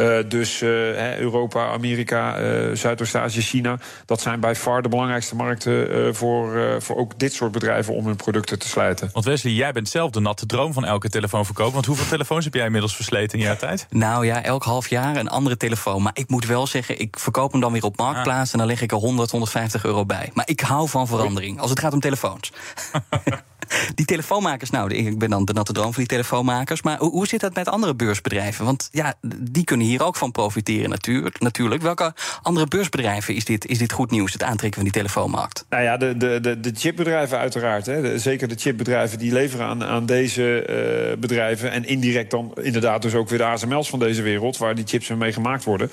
Uh, 0.00 0.18
dus 0.28 0.62
uh, 0.62 1.18
Europa, 1.18 1.66
Amerika, 1.66 2.40
uh, 2.40 2.74
Zuidoost-Azië, 2.74 3.40
China. 3.40 3.78
Dat 4.04 4.20
zijn 4.20 4.40
bij 4.40 4.54
far 4.54 4.82
de 4.82 4.88
belangrijkste 4.88 5.36
markten 5.36 6.14
voor, 6.14 6.76
voor 6.82 6.96
ook 6.96 7.18
dit 7.18 7.32
soort 7.32 7.52
bedrijven 7.52 7.94
om 7.94 8.06
hun 8.06 8.16
producten 8.16 8.58
te 8.58 8.68
sluiten. 8.68 9.10
Want 9.12 9.24
Wesley, 9.24 9.52
jij 9.52 9.72
bent 9.72 9.88
zelf 9.88 10.10
de 10.10 10.20
natte 10.20 10.46
droom 10.46 10.72
van 10.72 10.84
elke 10.84 11.08
telefoonverkoop. 11.08 11.72
Want 11.72 11.86
hoeveel 11.86 12.06
telefoons 12.06 12.44
heb 12.44 12.54
jij 12.54 12.64
inmiddels 12.64 12.96
versleten 12.96 13.38
in 13.38 13.44
jaar 13.44 13.58
tijd? 13.58 13.86
Nou 13.90 14.26
ja, 14.26 14.42
elk 14.42 14.62
half 14.62 14.88
jaar 14.88 15.16
een 15.16 15.28
andere 15.28 15.56
telefoon. 15.56 16.02
Maar 16.02 16.16
ik 16.16 16.28
moet 16.28 16.46
wel 16.46 16.66
zeggen, 16.66 17.00
ik 17.00 17.18
verkoop 17.18 17.52
hem 17.52 17.60
dan 17.60 17.72
weer 17.72 17.84
op 17.84 17.96
Marktplaats... 17.96 18.46
Ah. 18.46 18.52
en 18.52 18.58
dan 18.58 18.66
leg 18.66 18.82
ik 18.82 18.92
er 18.92 18.98
100, 18.98 19.30
150 19.30 19.84
euro 19.84 20.06
bij. 20.06 20.30
Maar 20.34 20.48
ik 20.48 20.60
hou 20.60 20.88
van 20.88 21.06
verandering, 21.06 21.60
als 21.60 21.70
het 21.70 21.78
gaat 21.80 21.92
om 21.92 22.00
telefoons. 22.00 22.52
die 23.94 24.06
telefoonmakers, 24.06 24.70
nou, 24.70 24.94
ik 24.94 25.18
ben 25.18 25.30
dan 25.30 25.44
de 25.44 25.52
natte 25.52 25.72
droom 25.72 25.92
van 25.92 26.02
die 26.02 26.06
telefoonmakers. 26.06 26.82
Maar 26.82 26.98
hoe, 26.98 27.10
hoe 27.10 27.26
zit 27.26 27.40
dat 27.40 27.54
met 27.54 27.68
andere 27.68 27.94
beursbedrijven? 27.94 28.64
Want 28.64 28.88
ja, 28.92 29.14
die 29.38 29.64
kunnen 29.64 29.86
hier 29.86 30.04
ook 30.04 30.16
van 30.16 30.32
profiteren 30.32 30.90
natuurlijk. 30.90 31.40
natuurlijk. 31.40 31.82
Welke 31.82 32.14
andere 32.42 32.66
beursbedrijven 32.66 33.34
is 33.34 33.44
dit, 33.44 33.66
is 33.66 33.78
dit 33.78 33.92
goed 33.92 34.10
nieuws, 34.10 34.32
het 34.32 34.42
aantrekken 34.42 34.80
van 34.80 34.90
die 34.90 35.02
telefoonmarkt? 35.02 35.64
Nou 35.68 35.82
ja, 35.82 35.96
de, 35.96 36.16
de, 36.16 36.40
de, 36.40 36.60
de 36.60 36.72
chipbedrijven 36.74 37.38
uiteraard. 37.38 37.86
Hè. 37.86 38.02
De, 38.02 38.18
zeker 38.18 38.48
de 38.48 38.56
chipbedrijven 38.58 39.18
die 39.18 39.32
leveren 39.32 39.66
aan, 39.66 39.84
aan 39.84 40.06
deze 40.06 40.66
uh, 41.12 41.18
bedrijven. 41.18 41.70
En 41.70 41.84
indirect 41.84 42.30
dan 42.30 42.52
inderdaad 42.62 43.02
dus 43.02 43.14
ook 43.14 43.28
weer 43.28 43.38
de 43.38 43.44
ASML's 43.44 43.88
van 43.88 43.98
deze 43.98 44.22
wereld... 44.22 44.56
waar 44.56 44.74
die 44.74 44.86
chips 44.86 45.08
mee 45.08 45.32
gemaakt 45.32 45.64
worden. 45.64 45.90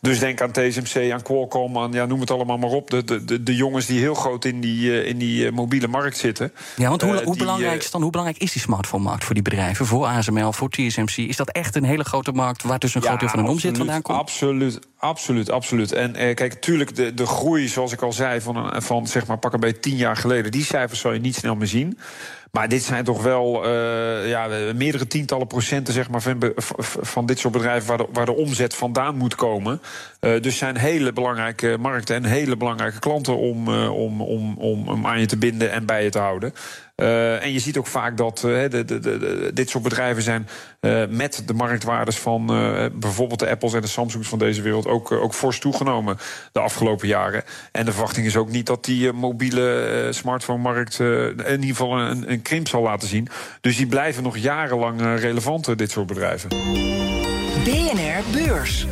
Dus 0.00 0.18
denk 0.18 0.40
aan 0.40 0.52
TSMC, 0.52 1.12
aan 1.12 1.22
Qualcomm, 1.22 1.78
aan 1.78 1.92
ja, 1.92 2.06
noem 2.06 2.20
het 2.20 2.30
allemaal 2.30 2.58
maar 2.58 2.70
op. 2.70 2.90
De, 2.90 3.24
de, 3.24 3.42
de 3.42 3.54
jongens 3.54 3.86
die 3.86 4.00
heel 4.00 4.14
groot 4.14 4.44
in 4.44 4.60
die, 4.60 4.90
uh, 4.90 5.06
in 5.06 5.18
die 5.18 5.44
uh, 5.44 5.52
mobiele 5.52 5.88
markt 5.88 6.16
zitten. 6.16 6.52
Ja, 6.76 6.88
want 6.88 7.02
hoe, 7.02 7.09
uh, 7.14 7.20
hoe, 7.20 7.36
belangrijk 7.36 7.82
is 7.82 7.90
dan, 7.90 8.02
hoe 8.02 8.10
belangrijk 8.10 8.42
is 8.42 8.52
die 8.52 8.62
smartphone-markt 8.62 9.24
voor 9.24 9.34
die 9.34 9.42
bedrijven? 9.42 9.86
Voor 9.86 10.06
ASML, 10.06 10.52
voor 10.52 10.70
TSMC? 10.70 11.16
Is 11.16 11.36
dat 11.36 11.50
echt 11.50 11.76
een 11.76 11.84
hele 11.84 12.04
grote 12.04 12.32
markt 12.32 12.62
waar 12.62 12.78
dus 12.78 12.94
een 12.94 13.00
ja, 13.00 13.06
groot 13.06 13.20
deel 13.20 13.28
van 13.28 13.38
hun 13.38 13.48
omzet 13.48 13.76
vandaan 13.76 14.02
komt? 14.02 14.18
Absoluut, 14.18 14.78
absoluut, 14.98 15.50
absoluut. 15.50 15.92
En 15.92 16.12
kijk, 16.12 16.54
natuurlijk, 16.54 16.96
de, 16.96 17.14
de 17.14 17.26
groei, 17.26 17.68
zoals 17.68 17.92
ik 17.92 18.02
al 18.02 18.12
zei, 18.12 18.40
van, 18.40 18.56
een, 18.56 18.82
van 18.82 19.06
zeg 19.06 19.26
maar 19.26 19.38
pak 19.38 19.52
een 19.52 19.60
beetje 19.60 19.80
tien 19.80 19.96
jaar 19.96 20.16
geleden, 20.16 20.50
die 20.50 20.64
cijfers 20.64 21.00
zal 21.00 21.12
je 21.12 21.20
niet 21.20 21.34
snel 21.34 21.56
meer 21.56 21.66
zien. 21.66 21.98
Maar 22.50 22.68
dit 22.68 22.82
zijn 22.82 23.04
toch 23.04 23.22
wel 23.22 23.66
uh, 23.66 24.28
ja, 24.28 24.46
meerdere 24.74 25.06
tientallen 25.06 25.46
procenten 25.46 25.94
zeg 25.94 26.10
maar, 26.10 26.22
van, 26.22 26.52
van 27.00 27.26
dit 27.26 27.38
soort 27.38 27.52
bedrijven 27.52 27.88
waar 27.88 27.98
de, 27.98 28.06
waar 28.12 28.26
de 28.26 28.36
omzet 28.36 28.74
vandaan 28.74 29.16
moet 29.16 29.34
komen. 29.34 29.80
Uh, 30.20 30.40
dus 30.40 30.58
zijn 30.58 30.76
hele 30.76 31.12
belangrijke 31.12 31.76
markten 31.80 32.16
en 32.16 32.24
hele 32.24 32.56
belangrijke 32.56 32.98
klanten 32.98 33.36
om, 33.36 33.68
uh, 33.68 33.96
om, 33.96 34.22
om, 34.22 34.54
om, 34.58 34.88
om 34.88 35.06
aan 35.06 35.20
je 35.20 35.26
te 35.26 35.36
binden 35.36 35.70
en 35.72 35.86
bij 35.86 36.04
je 36.04 36.10
te 36.10 36.18
houden. 36.18 36.54
En 37.40 37.52
je 37.52 37.58
ziet 37.58 37.76
ook 37.76 37.86
vaak 37.86 38.16
dat 38.16 38.38
de, 38.38 38.84
de, 38.84 38.98
de, 38.98 39.50
dit 39.54 39.70
soort 39.70 39.84
bedrijven 39.84 40.22
zijn 40.22 40.48
uh, 40.80 41.02
met 41.08 41.42
de 41.46 41.54
marktwaardes 41.54 42.18
van 42.18 42.46
bijvoorbeeld 42.92 43.38
de 43.38 43.50
Apples 43.50 43.72
en 43.72 43.80
de 43.80 43.86
Samsungs 43.86 44.28
van 44.28 44.38
deze 44.38 44.62
wereld 44.62 44.86
ook, 44.86 45.12
ook 45.12 45.34
fors 45.34 45.58
toegenomen 45.58 46.18
de 46.52 46.60
afgelopen 46.60 47.08
jaren. 47.08 47.44
En 47.72 47.84
de 47.84 47.92
verwachting 47.92 48.26
is 48.26 48.36
ook 48.36 48.50
niet 48.50 48.66
dat 48.66 48.84
die 48.84 49.12
mobiele 49.12 50.08
smartphone-markt 50.10 50.98
in 50.98 51.36
ieder 51.38 51.66
geval 51.66 51.98
een, 51.98 52.30
een 52.30 52.42
krimp 52.42 52.68
zal 52.68 52.82
laten 52.82 53.08
zien. 53.08 53.28
Dus 53.60 53.76
die 53.76 53.86
blijven 53.86 54.22
nog 54.22 54.36
jarenlang 54.36 55.00
relevant, 55.00 55.78
dit 55.78 55.90
soort 55.90 56.06
bedrijven. 56.06 56.48
BNR 57.64 58.22
Beurs. 58.32 58.86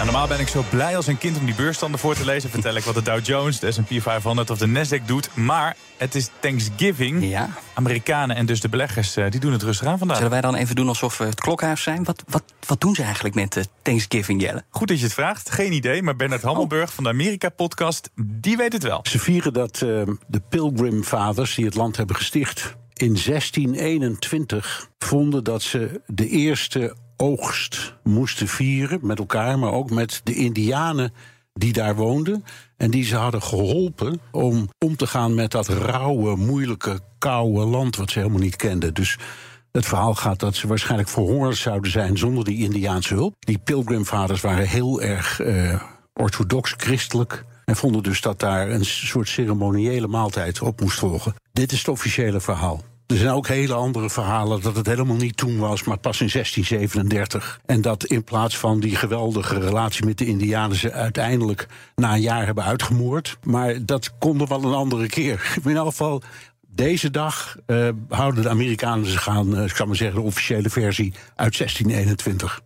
En 0.00 0.06
normaal 0.06 0.28
ben 0.28 0.40
ik 0.40 0.48
zo 0.48 0.64
blij 0.70 0.96
als 0.96 1.06
een 1.06 1.18
kind 1.18 1.38
om 1.38 1.44
die 1.44 1.54
beursstanden 1.54 2.00
voor 2.00 2.14
te 2.14 2.24
lezen. 2.24 2.50
Vertel 2.50 2.74
ik 2.74 2.84
wat 2.84 2.94
de 2.94 3.02
Dow 3.02 3.24
Jones, 3.24 3.58
de 3.58 3.72
S&P 3.72 4.02
500 4.02 4.50
of 4.50 4.58
de 4.58 4.66
Nasdaq 4.66 5.04
doet. 5.06 5.34
Maar 5.34 5.76
het 5.96 6.14
is 6.14 6.30
Thanksgiving. 6.40 7.24
Ja. 7.24 7.50
Amerikanen 7.74 8.36
en 8.36 8.46
dus 8.46 8.60
de 8.60 8.68
beleggers 8.68 9.14
die 9.14 9.40
doen 9.40 9.52
het 9.52 9.62
rustig 9.62 9.86
aan 9.86 9.98
vandaag. 9.98 10.16
Zullen 10.16 10.32
wij 10.32 10.40
dan 10.40 10.54
even 10.54 10.74
doen 10.74 10.88
alsof 10.88 11.18
we 11.18 11.24
het 11.24 11.40
klokhuis 11.40 11.82
zijn? 11.82 12.04
Wat, 12.04 12.22
wat, 12.28 12.42
wat 12.66 12.80
doen 12.80 12.94
ze 12.94 13.02
eigenlijk 13.02 13.34
met 13.34 13.56
uh, 13.56 13.62
Thanksgiving, 13.82 14.42
Jelle? 14.42 14.64
Goed 14.70 14.88
dat 14.88 14.98
je 14.98 15.04
het 15.04 15.14
vraagt. 15.14 15.50
Geen 15.50 15.72
idee, 15.72 16.02
maar 16.02 16.16
Bernard 16.16 16.42
Hammelburg 16.42 16.88
oh. 16.88 16.94
van 16.94 17.04
de 17.04 17.10
Amerika-podcast, 17.10 18.10
die 18.22 18.56
weet 18.56 18.72
het 18.72 18.82
wel. 18.82 19.00
Ze 19.02 19.18
vieren 19.18 19.52
dat 19.52 19.80
uh, 19.84 20.02
de 20.26 20.40
Pilgrim-vaders 20.48 21.54
die 21.54 21.64
het 21.64 21.74
land 21.74 21.96
hebben 21.96 22.16
gesticht... 22.16 22.76
in 22.94 23.18
1621 23.24 24.88
vonden 24.98 25.44
dat 25.44 25.62
ze 25.62 26.00
de 26.06 26.28
eerste 26.28 26.94
oogst 27.20 27.94
moesten 28.02 28.48
vieren 28.48 28.98
met 29.02 29.18
elkaar, 29.18 29.58
maar 29.58 29.72
ook 29.72 29.90
met 29.90 30.20
de 30.24 30.34
Indianen 30.34 31.12
die 31.52 31.72
daar 31.72 31.94
woonden. 31.96 32.44
En 32.76 32.90
die 32.90 33.04
ze 33.04 33.16
hadden 33.16 33.42
geholpen 33.42 34.20
om 34.30 34.68
om 34.78 34.96
te 34.96 35.06
gaan 35.06 35.34
met 35.34 35.50
dat 35.50 35.68
rauwe, 35.68 36.36
moeilijke, 36.36 37.00
koude 37.18 37.64
land 37.64 37.96
wat 37.96 38.10
ze 38.10 38.18
helemaal 38.18 38.40
niet 38.40 38.56
kenden. 38.56 38.94
Dus 38.94 39.18
het 39.72 39.86
verhaal 39.86 40.14
gaat 40.14 40.40
dat 40.40 40.54
ze 40.54 40.66
waarschijnlijk 40.66 41.08
verhongerd 41.08 41.56
zouden 41.56 41.90
zijn 41.90 42.18
zonder 42.18 42.44
die 42.44 42.58
Indiaanse 42.58 43.14
hulp. 43.14 43.34
Die 43.38 43.58
pilgrimvaders 43.58 44.40
waren 44.40 44.68
heel 44.68 45.02
erg 45.02 45.40
uh, 45.40 45.82
orthodox 46.14 46.74
christelijk. 46.76 47.44
En 47.64 47.76
vonden 47.76 48.02
dus 48.02 48.20
dat 48.20 48.40
daar 48.40 48.70
een 48.70 48.84
soort 48.84 49.28
ceremoniële 49.28 50.06
maaltijd 50.06 50.60
op 50.60 50.80
moest 50.80 50.98
volgen. 50.98 51.34
Dit 51.52 51.72
is 51.72 51.78
het 51.78 51.88
officiële 51.88 52.40
verhaal. 52.40 52.82
Er 53.10 53.16
zijn 53.16 53.30
ook 53.30 53.48
hele 53.48 53.74
andere 53.74 54.10
verhalen 54.10 54.60
dat 54.60 54.76
het 54.76 54.86
helemaal 54.86 55.16
niet 55.16 55.36
toen 55.36 55.58
was, 55.58 55.84
maar 55.84 55.98
pas 55.98 56.20
in 56.20 56.28
1637. 56.32 57.60
En 57.66 57.80
dat 57.80 58.04
in 58.04 58.24
plaats 58.24 58.58
van 58.58 58.80
die 58.80 58.96
geweldige 58.96 59.58
relatie 59.58 60.04
met 60.04 60.18
de 60.18 60.26
Indianen 60.26 60.76
ze 60.76 60.92
uiteindelijk 60.92 61.66
na 61.94 62.14
een 62.14 62.20
jaar 62.20 62.46
hebben 62.46 62.64
uitgemoord. 62.64 63.38
Maar 63.42 63.84
dat 63.86 64.18
kon 64.18 64.46
wel 64.46 64.64
een 64.64 64.74
andere 64.74 65.06
keer. 65.06 65.52
In 65.64 65.76
elk 65.76 65.86
geval, 65.86 66.22
deze 66.68 67.10
dag 67.10 67.56
uh, 67.66 67.88
houden 68.08 68.42
de 68.42 68.48
Amerikanen 68.48 69.06
zich 69.06 69.28
aan, 69.28 69.68
zou 69.68 69.86
maar 69.86 69.96
zeggen, 69.96 70.20
de 70.20 70.26
officiële 70.26 70.70
versie 70.70 71.12
uit 71.36 71.58
1621. 71.58 72.62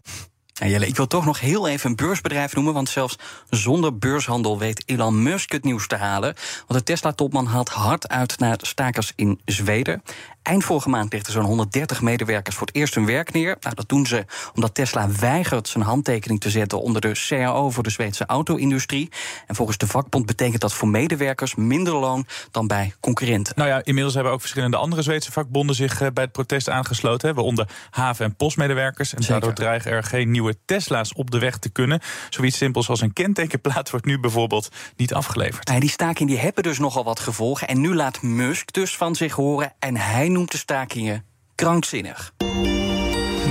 Ja, 0.60 0.66
Jelle, 0.66 0.86
ik 0.86 0.96
wil 0.96 1.06
toch 1.06 1.24
nog 1.24 1.40
heel 1.40 1.68
even 1.68 1.90
een 1.90 1.96
beursbedrijf 1.96 2.54
noemen. 2.54 2.74
Want 2.74 2.88
zelfs 2.88 3.16
zonder 3.50 3.98
beurshandel 3.98 4.58
weet 4.58 4.82
Elon 4.86 5.22
Musk 5.22 5.52
het 5.52 5.64
nieuws 5.64 5.86
te 5.86 5.96
halen. 5.96 6.34
Want 6.66 6.78
de 6.78 6.82
Tesla-topman 6.82 7.46
haalt 7.46 7.68
hard 7.68 8.08
uit 8.08 8.38
naar 8.38 8.58
stakers 8.62 9.12
in 9.16 9.40
Zweden. 9.44 10.02
Eind 10.44 10.64
vorige 10.64 10.88
maand 10.88 11.12
lichten 11.12 11.32
zo'n 11.32 11.44
130 11.44 12.00
medewerkers 12.02 12.56
voor 12.56 12.66
het 12.66 12.76
eerst 12.76 12.94
hun 12.94 13.06
werk 13.06 13.32
neer. 13.32 13.56
Nou, 13.60 13.74
dat 13.74 13.88
doen 13.88 14.06
ze 14.06 14.24
omdat 14.54 14.74
Tesla 14.74 15.08
weigert 15.20 15.68
zijn 15.68 15.84
handtekening 15.84 16.40
te 16.40 16.50
zetten 16.50 16.80
onder 16.80 17.00
de 17.00 17.12
CAO 17.28 17.70
voor 17.70 17.82
de 17.82 17.90
Zweedse 17.90 18.26
auto-industrie. 18.26 19.10
En 19.46 19.54
volgens 19.54 19.78
de 19.78 19.86
vakbond 19.86 20.26
betekent 20.26 20.60
dat 20.60 20.72
voor 20.72 20.88
medewerkers 20.88 21.54
minder 21.54 21.94
loon 21.94 22.26
dan 22.50 22.66
bij 22.66 22.94
concurrenten. 23.00 23.52
Nou 23.56 23.68
ja, 23.68 23.80
inmiddels 23.84 24.14
hebben 24.14 24.32
ook 24.32 24.40
verschillende 24.40 24.76
andere 24.76 25.02
Zweedse 25.02 25.32
vakbonden 25.32 25.76
zich 25.76 26.00
eh, 26.00 26.08
bij 26.14 26.24
het 26.24 26.32
protest 26.32 26.68
aangesloten. 26.68 27.34
Waaronder 27.34 27.68
haven- 27.90 28.24
en 28.24 28.36
postmedewerkers. 28.36 29.14
En 29.14 29.22
daardoor 29.26 29.52
dreigen 29.52 29.90
er 29.90 30.02
geen 30.02 30.30
nieuwe 30.30 30.56
Tesla's 30.64 31.12
op 31.14 31.30
de 31.30 31.38
weg 31.38 31.58
te 31.58 31.68
kunnen. 31.68 32.00
Zoiets 32.30 32.56
simpels 32.56 32.88
als 32.88 33.00
een 33.00 33.12
kentekenplaat 33.12 33.90
wordt 33.90 34.06
nu 34.06 34.20
bijvoorbeeld 34.20 34.68
niet 34.96 35.14
afgeleverd. 35.14 35.70
Ja, 35.70 35.80
die 35.80 35.90
staking 35.90 36.28
die 36.28 36.38
hebben 36.38 36.62
dus 36.62 36.78
nogal 36.78 37.04
wat 37.04 37.20
gevolgen. 37.20 37.68
En 37.68 37.80
nu 37.80 37.94
laat 37.94 38.22
Musk 38.22 38.72
dus 38.72 38.96
van 38.96 39.14
zich 39.14 39.32
horen. 39.32 39.72
En 39.78 39.96
hij 39.96 40.32
noemt 40.34 40.50
de 40.50 40.58
stakingen 40.58 41.24
krankzinnig. 41.54 42.34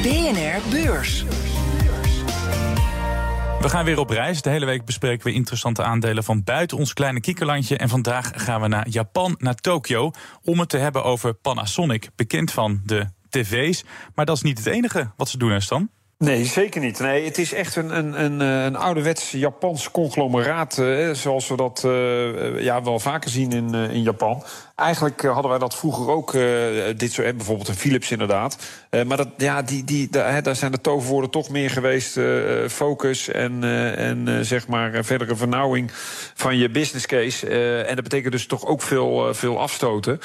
BNR 0.02 0.70
Beurs. 0.70 1.26
We 3.60 3.70
gaan 3.70 3.86
weer 3.86 4.00
op 4.00 4.10
reis. 4.10 4.42
De 4.42 4.50
hele 4.50 4.66
week 4.66 4.86
bespreken 4.86 5.28
we 5.28 5.34
interessante 5.34 5.84
aandelen 5.84 6.24
van 6.24 6.44
buiten 6.44 6.78
ons 6.78 6.94
kleine 6.94 7.20
kiekerlandje. 7.20 7.78
En 7.78 7.90
vandaag 7.90 8.32
gaan 8.36 8.62
we 8.62 8.68
naar 8.68 8.88
Japan, 8.90 9.36
naar 9.38 9.56
Tokio, 9.56 10.12
om 10.44 10.60
het 10.60 10.70
te 10.70 10.78
hebben 10.78 11.04
over 11.04 11.34
Panasonic. 11.34 12.10
Bekend 12.16 12.52
van 12.52 12.82
de 12.86 13.08
tv's. 13.30 13.84
Maar 14.16 14.26
dat 14.26 14.36
is 14.36 14.42
niet 14.42 14.58
het 14.58 14.68
enige 14.68 15.12
wat 15.18 15.30
ze 15.30 15.38
doen, 15.38 15.62
Stan? 15.62 15.90
Nee, 16.24 16.46
zeker 16.46 16.82
niet. 16.82 17.00
Nee, 17.00 17.26
het 17.26 17.38
is 17.38 17.54
echt 17.54 17.76
een, 17.76 17.98
een, 17.98 18.24
een, 18.24 18.42
eh, 18.42 18.64
een 18.64 18.76
ouderwets 18.76 19.32
Japans 19.32 19.92
conglomeraat, 19.92 20.78
eh, 20.78 21.10
zoals 21.12 21.48
we 21.48 21.56
dat 21.56 21.84
eh, 21.86 22.64
ja, 22.64 22.84
wel 22.84 23.00
vaker 23.00 23.30
zien 23.30 23.52
in, 23.52 23.74
in 23.74 24.02
Japan. 24.02 24.44
Eigenlijk 24.76 25.22
hadden 25.22 25.50
wij 25.50 25.60
dat 25.60 25.76
vroeger 25.76 26.10
ook, 26.10 26.32
dit 26.98 27.12
soort, 27.12 27.38
bijvoorbeeld 27.38 27.68
een 27.68 27.76
Philips 27.76 28.12
inderdaad. 28.12 28.58
maar 29.06 29.18
dat, 29.18 29.28
ja, 29.38 29.62
die, 29.62 29.84
die, 29.84 30.10
daar 30.10 30.56
zijn 30.56 30.72
de 30.72 30.82
toverwoorden 30.82 31.30
toch 31.30 31.50
meer 31.50 31.70
geweest. 31.70 32.20
focus 32.68 33.28
en, 33.28 33.64
en 33.98 34.46
zeg 34.46 34.68
maar 34.68 35.06
verdere 35.06 35.36
vernauwing 35.36 35.92
van 36.34 36.58
je 36.58 36.70
business 36.70 37.06
case. 37.06 37.48
en 37.84 37.96
dat 37.96 38.04
betekent 38.04 38.32
dus 38.32 38.46
toch 38.46 38.66
ook 38.66 38.82
veel, 38.82 39.34
veel 39.34 39.60
afstoten. 39.60 40.20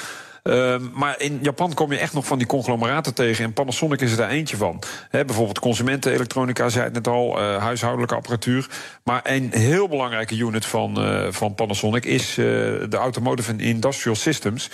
Ehm, 0.49 0.83
maar 0.93 1.21
in 1.21 1.39
Japan 1.41 1.73
kom 1.73 1.91
je 1.91 1.97
echt 1.97 2.13
nog 2.13 2.25
van 2.25 2.37
die 2.37 2.47
conglomeraten 2.47 3.13
tegen. 3.13 3.45
En 3.45 3.53
Panasonic 3.53 4.01
is 4.01 4.11
er 4.11 4.17
daar 4.17 4.29
eentje 4.29 4.57
van. 4.57 4.81
He, 5.09 5.25
bijvoorbeeld 5.25 5.59
consumentenelektronica, 5.59 6.69
zei 6.69 6.83
het 6.83 6.93
net 6.93 7.07
al, 7.07 7.41
uh, 7.41 7.57
huishoudelijke 7.57 8.15
apparatuur. 8.15 8.67
Maar 9.03 9.21
een 9.23 9.51
heel 9.53 9.87
belangrijke 9.87 10.35
unit 10.35 10.65
van, 10.65 11.05
uh, 11.05 11.27
van 11.29 11.55
Panasonic 11.55 12.05
is 12.05 12.29
uh, 12.29 12.45
de 12.89 12.97
Automotive 12.97 13.51
and 13.51 13.61
Industrial 13.61 14.15
Systems. 14.15 14.69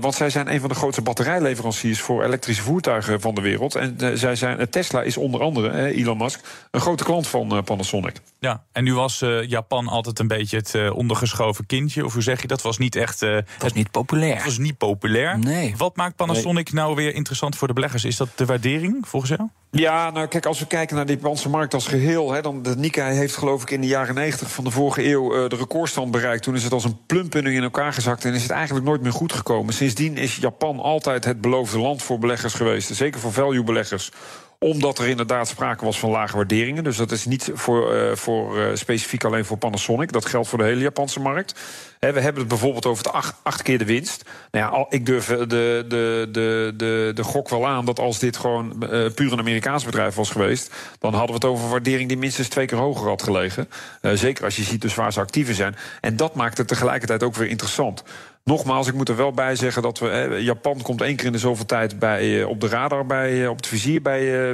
want 0.00 0.14
zij 0.14 0.30
zijn 0.30 0.52
een 0.52 0.60
van 0.60 0.68
de 0.68 0.74
grootste 0.74 1.02
batterijleveranciers 1.02 2.00
voor 2.00 2.24
elektrische 2.24 2.62
voertuigen 2.62 3.20
van 3.20 3.34
de 3.34 3.40
wereld. 3.40 3.74
En 3.74 4.18
zij 4.18 4.36
zijn, 4.36 4.70
Tesla 4.70 5.02
is 5.02 5.16
onder 5.16 5.40
andere, 5.40 5.94
Elon 5.94 6.16
Musk, 6.16 6.40
een 6.70 6.80
grote 6.80 7.04
klant 7.04 7.26
van 7.26 7.64
Panasonic. 7.64 8.16
Ja, 8.38 8.64
en 8.72 8.84
nu 8.84 8.94
was 8.94 9.24
Japan 9.46 9.88
altijd 9.88 10.18
een 10.18 10.28
beetje 10.28 10.56
het 10.56 10.90
ondergeschoven 10.90 11.66
kindje. 11.66 12.04
Of 12.04 12.12
hoe 12.12 12.22
zeg 12.22 12.40
je 12.40 12.48
dat? 12.48 12.62
Was 12.62 12.78
niet 12.78 12.96
echt. 12.96 13.20
het 13.20 13.44
was 13.58 13.72
niet 13.72 13.90
populair. 13.90 14.34
Het 14.34 14.44
was 14.44 14.58
niet 14.58 14.78
populair. 14.78 15.07
Nee. 15.36 15.74
Wat 15.76 15.96
maakt 15.96 16.16
Panasonic 16.16 16.72
nou 16.72 16.94
weer 16.94 17.14
interessant 17.14 17.56
voor 17.56 17.68
de 17.68 17.74
beleggers? 17.74 18.04
Is 18.04 18.16
dat 18.16 18.28
de 18.34 18.44
waardering 18.44 19.08
volgens 19.08 19.32
jou? 19.36 19.48
Ja, 19.70 20.10
nou 20.10 20.26
kijk, 20.26 20.46
als 20.46 20.58
we 20.58 20.66
kijken 20.66 20.96
naar 20.96 21.06
de 21.06 21.12
Japanse 21.12 21.48
markt 21.48 21.74
als 21.74 21.86
geheel... 21.86 22.32
Hè, 22.32 22.40
dan 22.40 22.62
de 22.62 22.76
Nikkei 22.76 23.16
heeft 23.16 23.36
geloof 23.36 23.62
ik 23.62 23.70
in 23.70 23.80
de 23.80 23.86
jaren 23.86 24.14
90 24.14 24.50
van 24.50 24.64
de 24.64 24.70
vorige 24.70 25.10
eeuw... 25.10 25.34
Uh, 25.34 25.48
de 25.48 25.56
recordstand 25.56 26.10
bereikt. 26.10 26.42
Toen 26.42 26.54
is 26.54 26.64
het 26.64 26.72
als 26.72 26.84
een 26.84 26.98
plumpunning 27.06 27.56
in 27.56 27.62
elkaar 27.62 27.92
gezakt... 27.92 28.24
en 28.24 28.34
is 28.34 28.42
het 28.42 28.50
eigenlijk 28.50 28.86
nooit 28.86 29.02
meer 29.02 29.12
goed 29.12 29.32
gekomen. 29.32 29.74
Sindsdien 29.74 30.16
is 30.16 30.36
Japan 30.36 30.80
altijd 30.80 31.24
het 31.24 31.40
beloofde 31.40 31.78
land 31.78 32.02
voor 32.02 32.18
beleggers 32.18 32.54
geweest. 32.54 32.94
Zeker 32.94 33.20
voor 33.20 33.32
value-beleggers 33.32 34.10
omdat 34.58 34.98
er 34.98 35.08
inderdaad 35.08 35.48
sprake 35.48 35.84
was 35.84 35.98
van 35.98 36.10
lage 36.10 36.36
waarderingen. 36.36 36.84
Dus 36.84 36.96
dat 36.96 37.10
is 37.10 37.24
niet 37.24 37.50
voor, 37.54 37.94
uh, 37.94 38.14
voor 38.14 38.58
uh, 38.58 38.66
specifiek 38.74 39.24
alleen 39.24 39.44
voor 39.44 39.56
Panasonic. 39.56 40.12
Dat 40.12 40.26
geldt 40.26 40.48
voor 40.48 40.58
de 40.58 40.64
hele 40.64 40.80
Japanse 40.80 41.20
markt. 41.20 41.60
we 41.98 42.06
hebben 42.06 42.34
het 42.34 42.48
bijvoorbeeld 42.48 42.86
over 42.86 43.02
de 43.02 43.10
acht, 43.10 43.34
acht 43.42 43.62
keer 43.62 43.78
de 43.78 43.84
winst. 43.84 44.24
Nou 44.50 44.72
ja, 44.72 44.86
ik 44.88 45.06
durf 45.06 45.26
de, 45.26 45.46
de, 45.46 46.28
de, 46.32 46.72
de, 46.76 47.10
de 47.14 47.22
gok 47.22 47.48
wel 47.48 47.66
aan 47.66 47.84
dat 47.84 47.98
als 47.98 48.18
dit 48.18 48.36
gewoon 48.36 48.76
uh, 48.80 49.10
puur 49.14 49.32
een 49.32 49.38
Amerikaans 49.38 49.84
bedrijf 49.84 50.14
was 50.14 50.30
geweest... 50.30 50.74
dan 50.98 51.14
hadden 51.14 51.28
we 51.28 51.34
het 51.34 51.44
over 51.44 51.64
een 51.64 51.70
waardering 51.70 52.08
die 52.08 52.18
minstens 52.18 52.48
twee 52.48 52.66
keer 52.66 52.78
hoger 52.78 53.08
had 53.08 53.22
gelegen. 53.22 53.68
zeker 54.00 54.44
als 54.44 54.56
je 54.56 54.62
ziet 54.62 54.80
dus 54.80 54.94
waar 54.94 55.12
ze 55.12 55.20
actiever 55.20 55.54
zijn. 55.54 55.76
En 56.00 56.16
dat 56.16 56.34
maakt 56.34 56.58
het 56.58 56.68
tegelijkertijd 56.68 57.22
ook 57.22 57.34
weer 57.34 57.48
interessant. 57.48 58.04
Nogmaals, 58.48 58.86
ik 58.86 58.94
moet 58.94 59.08
er 59.08 59.16
wel 59.16 59.32
bij 59.32 59.56
zeggen 59.56 59.82
dat 59.82 59.98
we. 59.98 60.38
Japan 60.40 60.82
komt 60.82 61.00
één 61.00 61.16
keer 61.16 61.26
in 61.26 61.32
de 61.32 61.38
zoveel 61.38 61.66
tijd 61.66 61.98
bij, 61.98 62.44
op 62.44 62.60
de 62.60 62.68
radar, 62.68 63.06
bij, 63.06 63.46
op 63.46 63.56
het 63.56 63.66
vizier 63.66 64.02
bij 64.02 64.52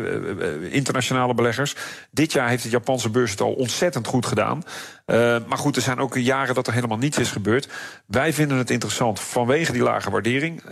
internationale 0.71 1.35
beleggers. 1.35 1.75
Dit 2.11 2.33
jaar 2.33 2.49
heeft 2.49 2.63
de 2.63 2.69
Japanse 2.69 3.11
beurs 3.11 3.31
het 3.31 3.41
al 3.41 3.53
ontzettend 3.53 4.07
goed 4.07 4.27
gedaan. 4.27 4.63
Maar 5.47 5.59
goed, 5.59 5.77
er 5.77 5.83
zijn 5.83 5.99
ook 5.99 6.17
jaren 6.17 6.55
dat 6.55 6.67
er 6.67 6.73
helemaal 6.73 6.99
niets 6.99 7.19
is 7.19 7.31
gebeurd. 7.31 7.69
Wij 8.07 8.33
vinden 8.33 8.59
het 8.59 8.71
interessant 8.71 9.21
vanwege 9.21 9.73
die 9.73 9.83
lage 9.83 10.11
waardering. 10.11 10.63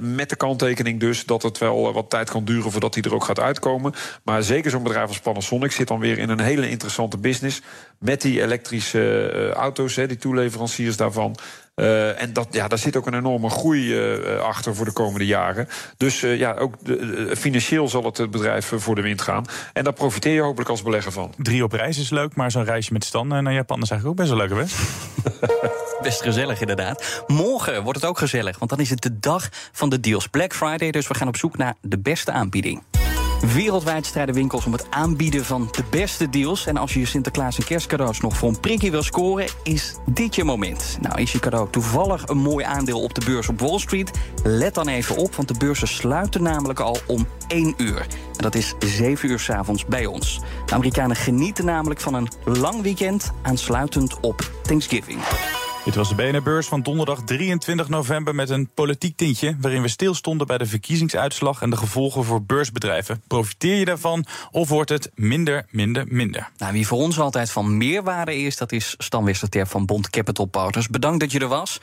Met 0.00 0.30
de 0.30 0.36
kanttekening 0.36 1.00
dus 1.00 1.24
dat 1.24 1.42
het 1.42 1.58
wel 1.58 1.92
wat 1.92 2.10
tijd 2.10 2.30
kan 2.30 2.44
duren 2.44 2.70
voordat 2.70 2.94
die 2.94 3.02
er 3.02 3.14
ook 3.14 3.24
gaat 3.24 3.40
uitkomen. 3.40 3.94
Maar 4.24 4.42
zeker 4.42 4.70
zo'n 4.70 4.82
bedrijf 4.82 5.08
als 5.08 5.20
Panasonic 5.20 5.72
zit 5.72 5.88
dan 5.88 6.00
weer 6.00 6.18
in 6.18 6.28
een 6.28 6.40
hele 6.40 6.70
interessante 6.70 7.18
business. 7.18 7.62
Met 7.98 8.20
die 8.20 8.42
elektrische 8.42 9.52
auto's, 9.56 9.96
hè, 9.96 10.06
die 10.06 10.16
toeleveranciers 10.16 10.96
daarvan. 10.96 11.36
Uh, 11.78 12.22
en 12.22 12.32
dat, 12.32 12.48
ja, 12.50 12.68
daar 12.68 12.78
zit 12.78 12.96
ook 12.96 13.06
een 13.06 13.14
enorme 13.14 13.50
groei 13.50 14.12
uh, 14.18 14.40
achter 14.40 14.74
voor 14.74 14.84
de 14.84 14.92
komende 14.92 15.26
jaren. 15.26 15.68
Dus 15.96 16.22
uh, 16.22 16.38
ja, 16.38 16.54
ook 16.54 16.74
de, 16.82 17.32
financieel 17.36 17.88
zal 17.88 18.04
het 18.04 18.30
bedrijf 18.30 18.72
voor 18.76 18.94
de 18.94 19.00
wind 19.00 19.22
gaan. 19.22 19.44
En 19.72 19.84
daar 19.84 19.92
profiteer 19.92 20.32
je 20.32 20.40
hopelijk 20.40 20.70
als 20.70 20.82
belegger 20.82 21.12
van. 21.12 21.32
Drie 21.36 21.64
op 21.64 21.72
reis 21.72 21.98
is 21.98 22.10
leuk, 22.10 22.34
maar 22.34 22.50
zo'n 22.50 22.64
reisje 22.64 22.92
met 22.92 23.04
Stan 23.04 23.28
naar 23.28 23.52
Japan 23.52 23.82
is 23.82 23.90
eigenlijk 23.90 24.20
ook 24.20 24.26
best 24.26 24.38
wel 24.38 24.48
leuk, 24.48 24.68
hè? 24.68 24.74
Best 26.02 26.22
gezellig, 26.22 26.60
inderdaad. 26.60 27.24
Morgen 27.26 27.82
wordt 27.82 28.00
het 28.00 28.08
ook 28.08 28.18
gezellig, 28.18 28.58
want 28.58 28.70
dan 28.70 28.80
is 28.80 28.90
het 28.90 29.02
de 29.02 29.18
dag 29.18 29.48
van 29.72 29.88
de 29.88 30.00
deals. 30.00 30.26
Black 30.26 30.54
Friday, 30.54 30.90
dus 30.90 31.08
we 31.08 31.14
gaan 31.14 31.28
op 31.28 31.36
zoek 31.36 31.56
naar 31.56 31.74
de 31.80 31.98
beste 31.98 32.32
aanbieding. 32.32 32.82
Wereldwijd 33.40 34.06
strijden 34.06 34.34
winkels 34.34 34.66
om 34.66 34.72
het 34.72 34.86
aanbieden 34.90 35.44
van 35.44 35.68
de 35.70 35.84
beste 35.90 36.28
deals. 36.28 36.66
En 36.66 36.76
als 36.76 36.94
je 36.94 37.00
je 37.00 37.06
Sinterklaas 37.06 37.58
en 37.58 37.64
kerstcadeaus 37.64 38.20
nog 38.20 38.36
voor 38.36 38.48
een 38.48 38.60
prikje 38.60 38.90
wil 38.90 39.02
scoren, 39.02 39.46
is 39.62 39.94
dit 40.06 40.34
je 40.34 40.44
moment. 40.44 40.98
Nou, 41.00 41.20
is 41.20 41.32
je 41.32 41.38
cadeau 41.38 41.70
toevallig 41.70 42.28
een 42.28 42.38
mooi 42.38 42.64
aandeel 42.64 43.02
op 43.02 43.14
de 43.14 43.24
beurs 43.24 43.48
op 43.48 43.60
Wall 43.60 43.78
Street? 43.78 44.10
Let 44.42 44.74
dan 44.74 44.88
even 44.88 45.16
op, 45.16 45.34
want 45.34 45.48
de 45.48 45.58
beurzen 45.58 45.88
sluiten 45.88 46.42
namelijk 46.42 46.80
al 46.80 46.98
om 47.06 47.26
1 47.48 47.74
uur. 47.76 48.00
En 48.00 48.42
dat 48.42 48.54
is 48.54 48.74
7 48.78 49.30
uur 49.30 49.38
s'avonds 49.38 49.84
bij 49.84 50.06
ons. 50.06 50.40
De 50.66 50.74
Amerikanen 50.74 51.16
genieten 51.16 51.64
namelijk 51.64 52.00
van 52.00 52.14
een 52.14 52.28
lang 52.44 52.82
weekend, 52.82 53.32
aansluitend 53.42 54.20
op 54.20 54.50
Thanksgiving. 54.62 55.20
Dit 55.88 55.96
was 55.96 56.08
de 56.08 56.14
BNR-beurs 56.14 56.66
van 56.66 56.82
donderdag 56.82 57.22
23 57.22 57.88
november 57.88 58.34
met 58.34 58.50
een 58.50 58.70
politiek 58.74 59.16
tintje... 59.16 59.56
waarin 59.60 59.82
we 59.82 59.88
stilstonden 59.88 60.46
bij 60.46 60.58
de 60.58 60.66
verkiezingsuitslag 60.66 61.62
en 61.62 61.70
de 61.70 61.76
gevolgen 61.76 62.24
voor 62.24 62.42
beursbedrijven. 62.42 63.22
Profiteer 63.26 63.74
je 63.74 63.84
daarvan 63.84 64.24
of 64.50 64.68
wordt 64.68 64.90
het 64.90 65.10
minder, 65.14 65.66
minder, 65.70 66.04
minder? 66.08 66.50
Nou, 66.58 66.72
wie 66.72 66.86
voor 66.86 66.98
ons 66.98 67.20
altijd 67.20 67.50
van 67.50 67.76
meerwaarde 67.76 68.36
is, 68.36 68.56
dat 68.56 68.72
is 68.72 68.94
Stan 68.98 69.34
van 69.66 69.86
Bond 69.86 70.10
Capital 70.10 70.44
Partners. 70.44 70.88
Bedankt 70.88 71.20
dat 71.20 71.32
je 71.32 71.38
er 71.38 71.48
was. 71.48 71.80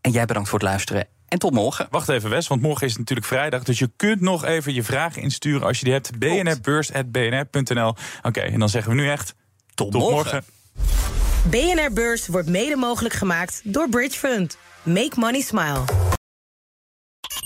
En 0.00 0.10
jij 0.10 0.24
bedankt 0.24 0.48
voor 0.48 0.58
het 0.58 0.68
luisteren. 0.68 1.06
En 1.28 1.38
tot 1.38 1.52
morgen. 1.52 1.86
Wacht 1.90 2.08
even, 2.08 2.30
Wes, 2.30 2.48
want 2.48 2.62
morgen 2.62 2.86
is 2.86 2.90
het 2.90 3.00
natuurlijk 3.00 3.28
vrijdag. 3.28 3.62
Dus 3.62 3.78
je 3.78 3.90
kunt 3.96 4.20
nog 4.20 4.44
even 4.44 4.74
je 4.74 4.82
vragen 4.82 5.22
insturen 5.22 5.66
als 5.66 5.78
je 5.78 5.84
die 5.84 5.92
hebt. 5.92 6.18
bnrbeurs.bnr.nl. 6.18 7.94
Oké, 8.22 8.40
en 8.40 8.58
dan 8.58 8.68
zeggen 8.68 8.90
we 8.90 9.00
nu 9.00 9.08
echt... 9.10 9.34
Tot, 9.74 9.92
tot 9.92 10.00
morgen. 10.00 10.16
morgen. 10.16 11.23
BNR 11.50 11.92
Beurs 11.92 12.26
wordt 12.26 12.48
mede 12.48 12.76
mogelijk 12.76 13.14
gemaakt 13.14 13.60
door 13.64 13.88
Bridge 13.88 14.18
Fund. 14.18 14.56
Make 14.82 15.12
money 15.14 15.40
smile. 15.40 15.84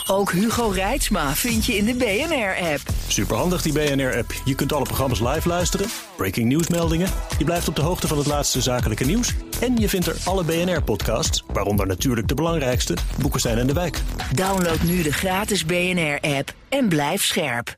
Ook 0.07 0.33
Hugo 0.33 0.69
Reitsma 0.69 1.35
vind 1.35 1.65
je 1.67 1.77
in 1.77 1.85
de 1.85 1.95
BNR-app. 1.95 2.81
Superhandig 3.09 3.63
die 3.63 3.73
BNR-app. 3.73 4.33
Je 4.45 4.55
kunt 4.55 4.73
alle 4.73 4.85
programma's 4.85 5.21
live 5.21 5.49
luisteren, 5.49 5.87
breaking 6.17 6.49
nieuwsmeldingen. 6.49 7.09
Je 7.39 7.45
blijft 7.45 7.69
op 7.69 7.77
de 7.77 7.83
hoogte 7.83 8.07
van 8.07 8.19
het 8.19 8.27
laatste 8.27 8.61
zakelijke 8.61 9.05
nieuws. 9.05 9.35
En 9.61 9.77
je 9.77 9.89
vindt 9.89 10.07
er 10.07 10.17
alle 10.25 10.45
BNR-podcasts, 10.45 11.45
waaronder 11.53 11.87
natuurlijk 11.87 12.29
de 12.29 12.35
belangrijkste, 12.35 12.97
Boeken 13.21 13.41
zijn 13.41 13.59
in 13.59 13.67
de 13.67 13.73
wijk. 13.73 14.03
Download 14.35 14.83
nu 14.83 15.03
de 15.03 15.13
gratis 15.13 15.65
BNR-app 15.65 16.55
en 16.69 16.89
blijf 16.89 17.25
scherp. 17.25 17.78